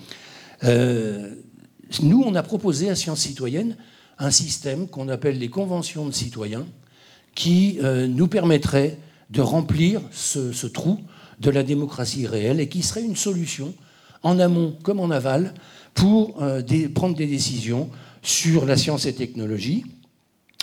[2.01, 3.77] Nous, on a proposé à Sciences Citoyennes
[4.19, 6.67] un système qu'on appelle les conventions de citoyens,
[7.35, 8.99] qui euh, nous permettrait
[9.31, 11.01] de remplir ce, trou
[11.41, 13.75] de la démocratie réelle et qui serait une solution,
[14.23, 15.55] en amont comme en aval,
[15.95, 16.63] pour euh,
[16.95, 17.91] prendre des décisions
[18.23, 19.85] sur la science et technologie.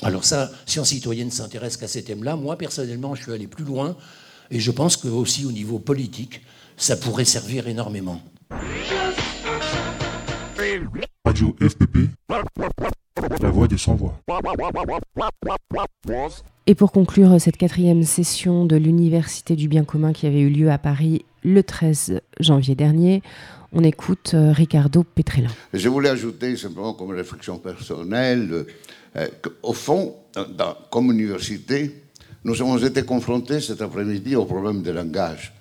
[0.02, 2.36] Alors ça, Sciences Citoyennes s'intéresse qu'à ces thèmes-là.
[2.36, 3.98] Moi, personnellement, je suis allé plus loin
[4.50, 6.42] et je pense que aussi au niveau politique,
[6.78, 8.22] ça pourrait servir énormément.
[11.30, 12.10] Radio FPP,
[13.40, 14.20] la voix des sans-voix.
[16.66, 20.72] Et pour conclure cette quatrième session de l'Université du bien commun qui avait eu lieu
[20.72, 23.22] à Paris le 13 janvier dernier,
[23.74, 25.50] on écoute euh, Ricardo Petrella.
[25.72, 28.66] Je voulais ajouter simplement comme réflexion personnelle
[29.16, 30.16] euh, qu'au fond,
[30.90, 31.94] comme université,
[32.44, 35.54] nous avons été confrontés cet après-midi au problème du langage.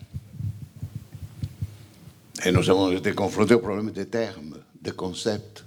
[2.46, 5.64] Et nous avons été confrontés au problème des termes, des concepts.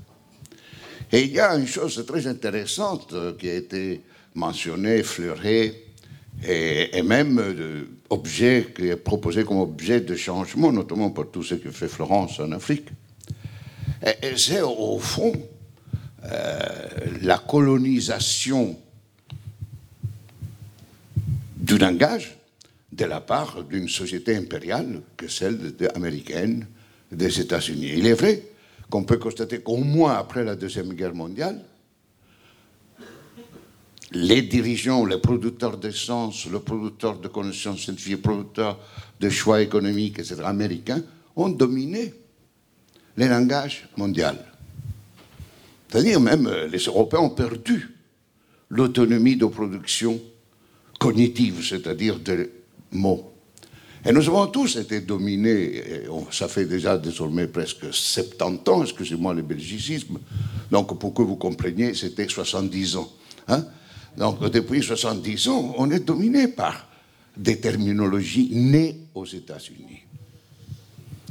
[1.12, 4.02] Et il y a une chose très intéressante qui a été
[4.34, 5.88] mentionnée, effleurée,
[6.48, 11.70] et, même objet qui est proposé comme objet de changement, notamment pour tout ce que
[11.72, 12.88] fait Florence en Afrique.
[14.36, 15.34] C'est au fond
[16.24, 16.60] euh,
[17.22, 18.78] la colonisation
[21.58, 22.38] du langage
[22.92, 26.68] de la part d'une société impériale que celle américaine
[27.12, 27.92] des États-Unis.
[27.98, 28.44] Il est vrai
[28.92, 31.64] qu'on peut constater qu'au moins après la Deuxième Guerre mondiale,
[34.12, 38.78] les dirigeants, les producteurs d'essence, les producteurs de connaissances scientifiques, les producteurs
[39.20, 41.02] de choix économiques, etc., américains,
[41.38, 42.14] ont dominé
[43.16, 44.26] les langages mondiaux.
[45.88, 47.96] C'est-à-dire même euh, les Européens ont perdu
[48.70, 50.20] l'autonomie de production
[51.00, 52.50] cognitive, c'est-à-dire des
[52.92, 53.31] mots.
[54.04, 59.44] Et nous avons tous été dominés, ça fait déjà désormais presque 70 ans, excusez-moi le
[59.44, 60.18] belgicisme,
[60.72, 63.12] donc pour que vous compreniez, c'était 70 ans.
[63.48, 63.64] Hein.
[64.18, 66.88] Donc depuis 70 ans, on est dominé par
[67.38, 70.02] des terminologies nées aux États-Unis,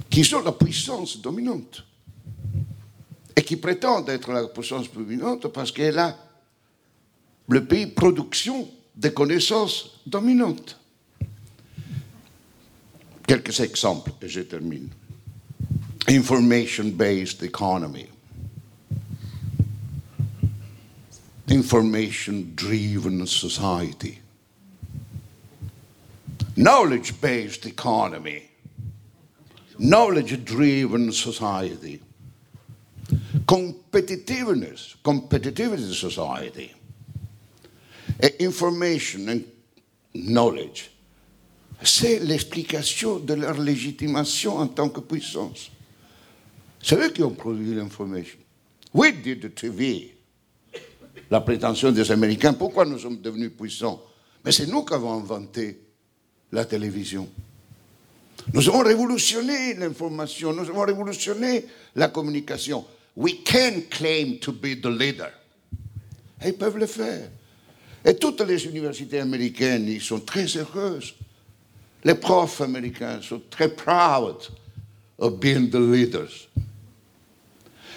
[0.08, 1.84] qui sont la puissance dominante,
[3.34, 6.16] et qui prétendent être la puissance dominante parce qu'elle a
[7.48, 10.79] le pays production des connaissances dominantes.
[13.30, 14.90] Quelques exemples et je termine.
[16.08, 18.08] Information-based economy.
[21.46, 24.18] Information-driven society.
[26.56, 28.50] Knowledge-based economy.
[29.78, 32.00] Knowledge-driven society.
[33.46, 36.74] Competitiveness, competitivity society.
[38.20, 39.44] Et information and
[40.14, 40.90] knowledge
[41.82, 45.70] c'est l'explication de leur légitimation en tant que puissance.
[46.82, 48.38] C'est eux qui ont produit l'information?
[48.92, 50.14] We did the TV.
[51.30, 54.02] La prétention des Américains, pourquoi nous sommes devenus puissants?
[54.44, 55.80] Mais c'est nous qui avons inventé
[56.50, 57.28] la télévision.
[58.52, 62.84] Nous avons révolutionné l'information, nous avons révolutionné la communication.
[63.16, 65.30] We can claim to be the leader.
[66.42, 67.30] Et ils peuvent le faire.
[68.04, 71.14] Et toutes les universités américaines, ils sont très heureuses
[72.04, 74.36] les profs américains sont très proud
[75.18, 76.48] of being the leaders.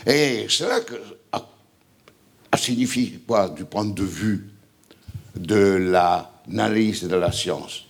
[0.06, 0.82] Et cela
[2.64, 4.50] signifié quoi du point de vue
[5.36, 7.86] de l'analyse de la science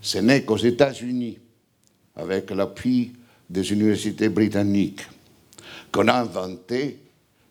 [0.00, 1.38] Ce n'est qu'aux États-Unis,
[2.16, 3.12] avec l'appui
[3.48, 5.02] des universités britanniques,
[5.90, 6.98] qu'on a inventé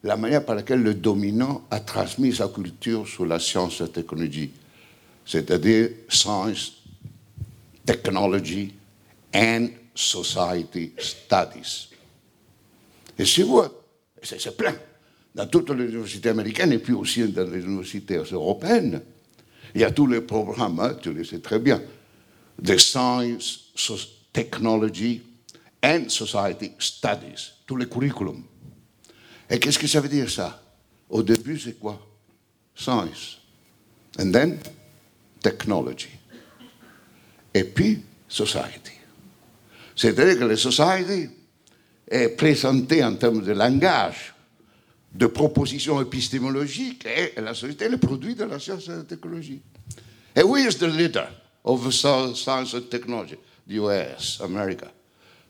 [0.04, 3.90] la manière par laquelle le dominant a transmis sa culture sur la science et la
[3.90, 4.52] technologie,
[5.26, 6.81] c'est-à-dire science
[7.92, 8.74] Technology
[9.34, 11.90] and Society Studies.
[13.18, 13.64] Et c'est vous,
[14.24, 14.76] c'est plein,
[15.36, 19.02] dans toutes les universités américaines et puis aussi dans les universités européennes.
[19.76, 21.82] Il y a tous les programmes, hein, tu le sais très bien,
[22.58, 23.74] de Science,
[24.32, 25.22] Technology
[25.84, 28.46] and Society Studies, tous les curriculums.
[29.50, 30.64] Et qu'est-ce que ça veut dire ça?
[31.10, 32.00] Au début, c'est quoi?
[32.74, 33.40] Science.
[34.18, 34.60] And then,
[35.42, 36.21] technology
[37.54, 38.94] et puis society.
[39.96, 41.30] C'est-à-dire que la society
[42.10, 44.34] est présentée en termes de langage,
[45.14, 49.04] de propositions épistémologiques, et la société est le produit de la science et de la
[49.04, 49.62] technologie.
[50.36, 51.28] Et who is the leader
[51.64, 53.38] of science and technology?
[53.68, 54.88] The US, America.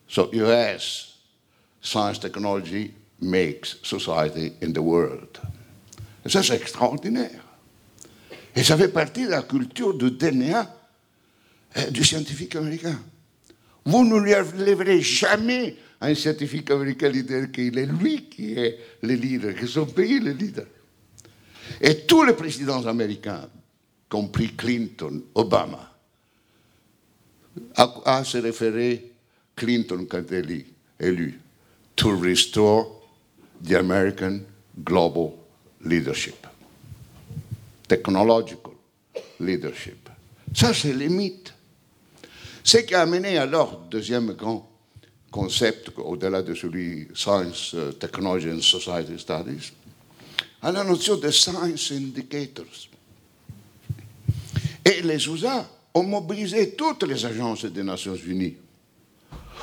[0.07, 1.15] So US
[1.81, 5.39] science technology makes society in the world.
[6.25, 7.41] Et ça, c'est extraordinaire.
[8.55, 10.67] Et ça fait partie de la culture du DNA
[11.91, 12.99] du scientifique américain.
[13.85, 19.13] Vous ne lui enlèverez jamais un scientifique américain leader qu'il est lui qui est le
[19.13, 20.65] leader, que son pays est le leader.
[21.79, 23.47] Et tous les présidents américains,
[24.09, 25.91] compris Clinton, Obama,
[27.75, 29.11] à, se référer
[29.55, 30.65] Clinton quand il est
[30.99, 31.39] élu,
[31.95, 33.01] to restore
[33.63, 34.41] the American
[34.83, 35.33] global
[35.85, 36.47] leadership,
[37.87, 38.73] technological
[39.39, 40.09] leadership.
[40.53, 41.53] Ça, c'est le mythe.
[42.63, 44.69] Ce qui a amené alors, deuxième grand
[45.31, 49.71] concept, au-delà de celui Science, euh, Technology and Society Studies,
[50.61, 52.89] à la notion de Science Indicators.
[54.85, 58.55] Et les USA ont mobilisé toutes les agences des Nations Unies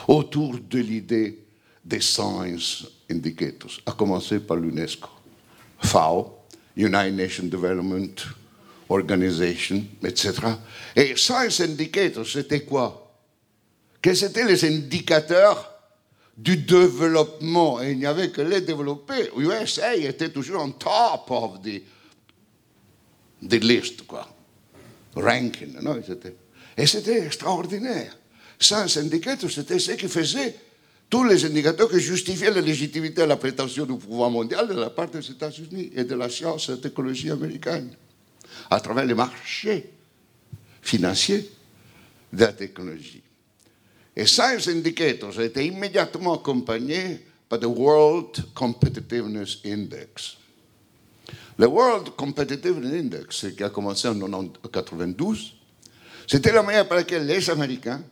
[0.07, 1.38] autour de l'idée
[1.84, 5.09] des Science Indicators, à commencer par l'UNESCO,
[5.80, 6.38] FAO,
[6.76, 8.14] United Nations Development
[8.89, 10.32] Organization, etc.
[10.97, 13.05] Et Science Indicators, c'était quoi?
[14.01, 15.72] Quels étaient les indicateurs
[16.36, 17.82] du développement?
[17.82, 19.30] Et il n'y avait que les développés.
[19.36, 21.82] USA était toujours en top of the,
[23.47, 24.26] the list, quoi.
[25.14, 26.01] Ranking, non
[26.76, 28.16] Et c'était extraordinaire.
[28.59, 30.55] Science Indicators, c'était ce qui faisait
[31.11, 34.91] tous les indicateurs qui justifiaient la légitimité et la prétention du pouvoir mondial de la
[34.91, 37.91] part des États-Unis et de la science et la technologie américaine
[38.70, 39.90] à travers les marchés
[40.82, 41.50] financiers
[42.32, 43.22] de la technologie.
[44.16, 50.36] Et Science Indicators a été immédiatement accompagné par le World Competitiveness Index.
[51.56, 55.54] Le World Competitiveness Index, qui a commencé en 1992,
[56.26, 58.02] c'était la manière par laquelle les Américains,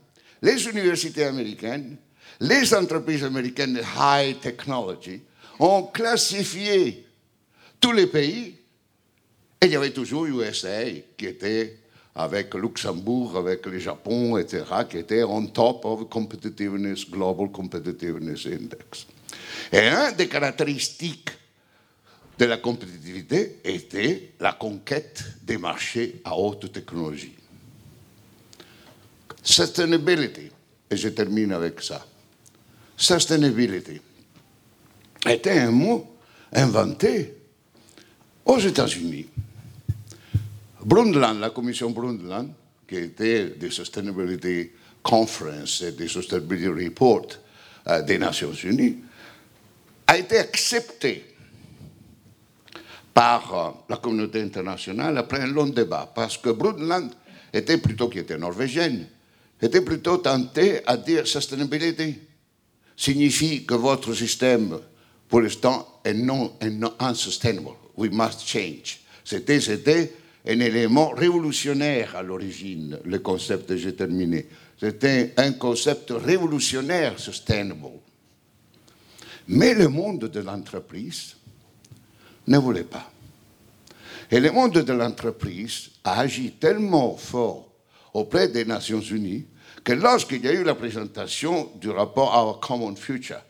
[0.43, 1.97] les universités américaines,
[2.41, 5.23] les entreprises américaines de high technology
[5.59, 7.07] ont classifié
[7.81, 8.57] tous les pays
[9.61, 10.85] et il y avait toujours USA
[11.17, 11.79] qui était
[12.15, 19.07] avec Luxembourg, avec le Japon, etc., qui était on top of competitiveness, Global Competitiveness Index.
[19.73, 21.31] Et une des caractéristiques
[22.39, 27.35] de la compétitivité était la conquête des marchés à haute technologie.
[29.43, 30.51] Sustainability,
[30.91, 32.05] et je termine avec ça.
[32.97, 34.01] Sustainability
[35.27, 36.17] était un mot
[36.53, 37.35] inventé
[38.45, 39.27] aux États-Unis
[40.87, 42.53] Brundtland, la commission Brundtland,
[42.87, 44.71] qui était des Sustainability
[45.03, 47.27] Conference et des Sustainability Report
[47.89, 48.99] euh, des Nations Unies,
[50.07, 51.25] a été acceptée
[53.13, 57.11] par euh, la communauté internationale après un long débat, parce que Brundtland
[57.53, 59.09] était plutôt, qui était norvégienne,
[59.61, 62.17] était plutôt tenté à dire sustainability
[62.97, 64.79] signifie que votre système,
[65.29, 67.71] pour l'instant, est non, est non unsustainable.
[67.97, 69.01] We must change.
[69.25, 70.13] C'était, c'était
[70.47, 74.47] un élément révolutionnaire à l'origine, le concept que j'ai terminé.
[74.79, 78.01] C'était un concept révolutionnaire, sustainable.
[79.49, 81.37] Mais le monde de l'entreprise
[82.47, 83.11] ne voulait pas.
[84.31, 87.69] Et le monde de l'entreprise a agi tellement fort
[88.13, 89.47] auprès des Nations Unies
[89.85, 93.43] que lorsqu'il y a eu la présentation du rapport Our Common Future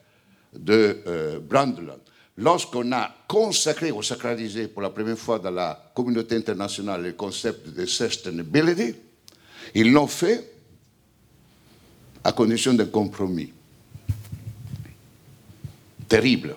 [0.55, 2.01] de euh, Brundtland,
[2.39, 7.69] lorsqu'on a consacré ou sacralisé pour la première fois dans la communauté internationale le concept
[7.69, 8.95] de sustainability,
[9.75, 10.53] ils l'ont fait
[12.23, 13.53] à condition d'un compromis.
[16.09, 16.57] Terrible.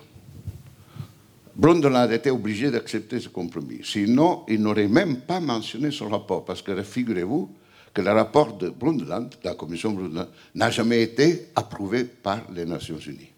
[1.56, 3.82] Brundtland était obligé d'accepter ce compromis.
[3.84, 7.52] Sinon, il n'aurait même pas mentionné son rapport, parce que figurez-vous
[7.94, 13.00] que le rapport de Brundtland, la commission Brundtland, n'a jamais été approuvé par les Nations
[13.00, 13.32] Unies,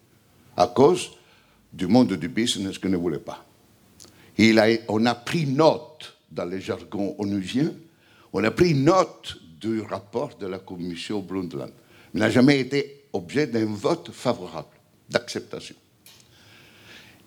[0.56, 1.10] à cause
[1.72, 3.44] du monde du business qui ne voulait pas.
[4.38, 7.72] Il on a pris note dans les jargons onusiens,
[8.32, 11.72] on a pris note du rapport de la commission Brundtland
[12.14, 14.68] n'a jamais été objet d'un vote favorable
[15.08, 15.76] d'acceptation.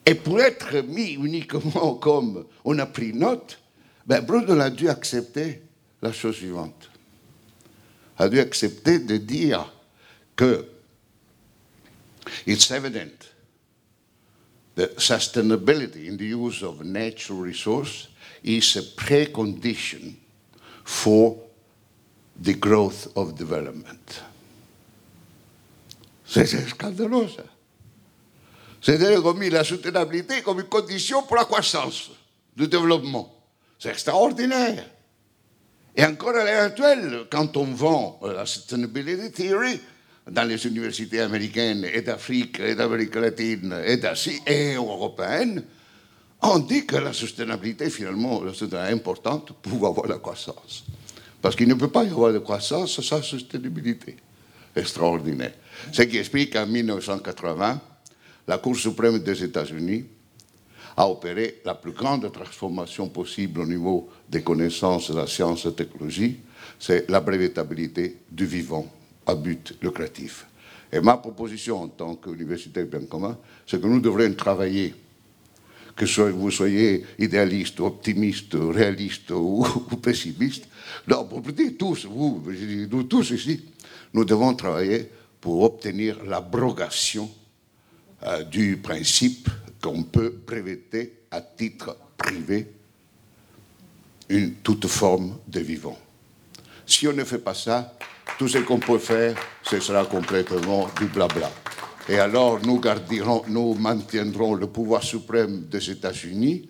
[0.06, 3.60] Et pour être mis uniquement comme on a pris note,
[4.06, 5.62] ben Brundle a dû accepter
[6.02, 6.92] la chose suivante.
[8.18, 9.74] A dû accepter de dire
[10.36, 10.68] que
[12.46, 13.25] it's evident
[14.76, 18.10] that sustainability in the use of natural resource
[18.44, 20.16] is a precondition
[20.84, 21.38] for
[22.40, 24.22] the growth of development.
[26.26, 27.28] C'est scandaleux.
[28.82, 32.12] C'est-à-dire qu'on la soutenabilité comme une condition pour la croissance,
[32.56, 33.34] du développement.
[33.80, 34.86] C'est extraordinaire.
[35.96, 39.80] Et encore à l'heure actuelle, quand on vend euh, la sustainability theory
[40.30, 45.64] dans les universités américaines et d'Afrique et d'Amérique latine et d'Asie et européenne,
[46.42, 50.84] on dit que la soutenabilité, finalement, c'est importante pour avoir la croissance.
[51.42, 54.18] Parce qu'il ne peut pas y avoir de croissance sans soutenabilité.
[54.76, 55.54] Extraordinaire.
[55.92, 57.82] Ce qui explique qu'en 1980,
[58.48, 60.06] la Cour suprême des États-Unis
[60.98, 65.64] a opéré la plus grande transformation possible au niveau des connaissances de la science et
[65.66, 66.40] de la technologie,
[66.80, 68.88] c'est la brevetabilité du vivant
[69.26, 70.46] à but lucratif.
[70.92, 74.94] Et ma proposition en tant qu'universitaire bien commun, c'est que nous devrions travailler,
[75.96, 79.66] que vous soyez idéaliste, optimiste, réaliste ou,
[80.02, 80.68] pessimiste,
[81.08, 82.44] non, pour dire tous, vous,
[82.90, 83.66] nous tous ici,
[84.14, 85.10] nous devons travailler
[85.42, 87.30] pour obtenir l'abrogation
[88.24, 89.50] euh, du principe
[89.82, 92.68] qu'on peut breveter à titre privé
[94.30, 96.00] une, toute forme de vivant.
[96.88, 97.98] Si on ne fait pas ça,
[98.38, 101.50] tout ce qu'on peut faire, ce sera complètement du blabla.
[102.08, 106.70] Et alors, nous, garderons, nous maintiendrons le pouvoir suprême des États-Unis,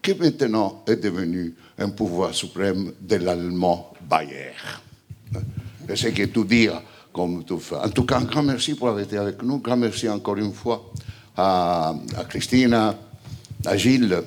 [0.00, 4.52] qui maintenant est devenu un pouvoir suprême de l'allemand Bayer.
[5.88, 6.80] Et c'est que tout dire
[7.12, 7.76] comme tout fait.
[7.76, 9.56] En tout cas, un grand merci pour avoir été avec nous.
[9.56, 10.90] Un grand merci encore une fois
[11.36, 12.96] à, à Christina,
[13.66, 14.22] à Gilles,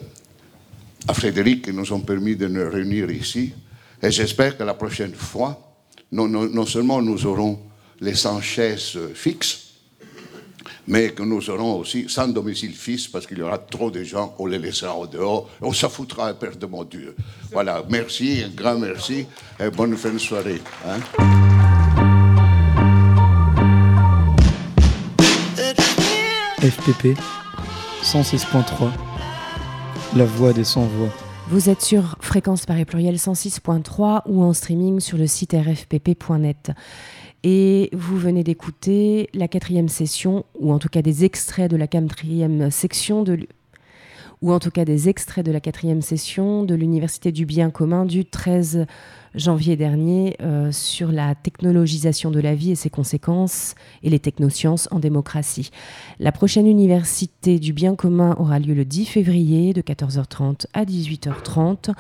[1.07, 3.53] à Frédéric qui nous ont permis de nous réunir ici.
[4.01, 5.72] Et j'espère que la prochaine fois,
[6.14, 7.59] non, non, non, seulement nous aurons
[7.99, 9.72] les 100 chaises fixes,
[10.88, 14.36] mais que nous aurons aussi sans domicile fixe parce qu'il y aura trop de gens,
[14.38, 17.16] on les laissera au dehors, on s'en foutra un père de mon Dieu.
[17.51, 19.26] Voilà, merci, un grand merci
[19.59, 20.61] et bonne fin de soirée.
[20.88, 20.99] Hein.
[26.61, 27.18] FPP
[28.03, 28.91] 106.3
[30.16, 31.22] La voix des sans-voix.
[31.54, 36.72] Vous êtes sur Fréquence Paris Pluriel 106.3 ou en streaming sur le site rfpp.net.
[37.43, 41.86] Et vous venez d'écouter la quatrième session, ou en tout cas des extraits de la
[41.86, 43.45] quatrième section de
[44.44, 48.04] ou en tout cas des extraits de la quatrième session de l'Université du bien commun
[48.04, 48.86] du 13
[49.36, 53.74] janvier dernier euh, sur la technologisation de la vie et ses conséquences
[54.04, 55.72] et les technosciences en démocratie.
[56.20, 61.94] La prochaine université du bien commun aura lieu le 10 février de 14h30 à 18h30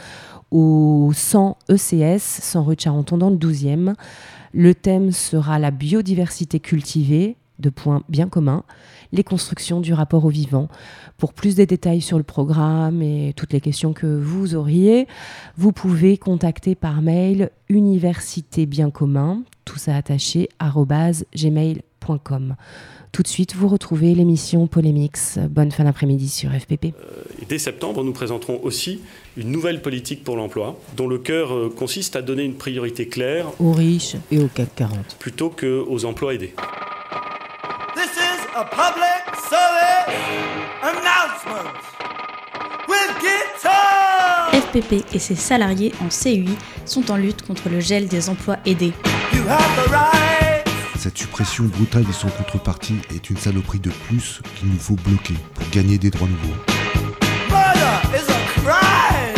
[0.51, 3.93] au 100 ECS, 100 rue de Charenton dans le 12e.
[4.51, 8.63] Le thème sera la biodiversité cultivée, de points bien communs,
[9.11, 10.67] les constructions du rapport au vivant.
[11.17, 15.07] Pour plus de détails sur le programme et toutes les questions que vous auriez,
[15.57, 20.49] vous pouvez contacter par mail université bien commun, tout ça attaché,
[21.35, 22.55] gmail.com.
[23.13, 25.37] Tout de suite, vous retrouvez l'émission Polémix.
[25.37, 26.85] Bonne fin d'après-midi sur FPP.
[26.85, 29.01] Euh, dès septembre, nous présenterons aussi
[29.37, 33.45] une nouvelle politique pour l'emploi, dont le cœur euh, consiste à donner une priorité claire
[33.59, 36.55] aux riches et aux CAC 40 plutôt qu'aux emplois aidés.
[38.55, 40.13] A public service
[40.83, 41.73] announcement
[42.87, 44.51] with guitar.
[44.53, 48.93] FPP et ses salariés en CUI sont en lutte contre le gel des emplois aidés.
[49.33, 50.67] You have the right.
[50.99, 55.35] Cette suppression brutale et sans contrepartie est une saloperie de plus qu'il nous faut bloquer
[55.55, 56.59] pour gagner des droits nouveaux.
[57.49, 59.33] Murder is a crime.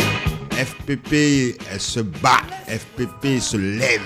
[0.51, 2.41] FPP, elle se bat.
[2.67, 4.01] FPP se lève.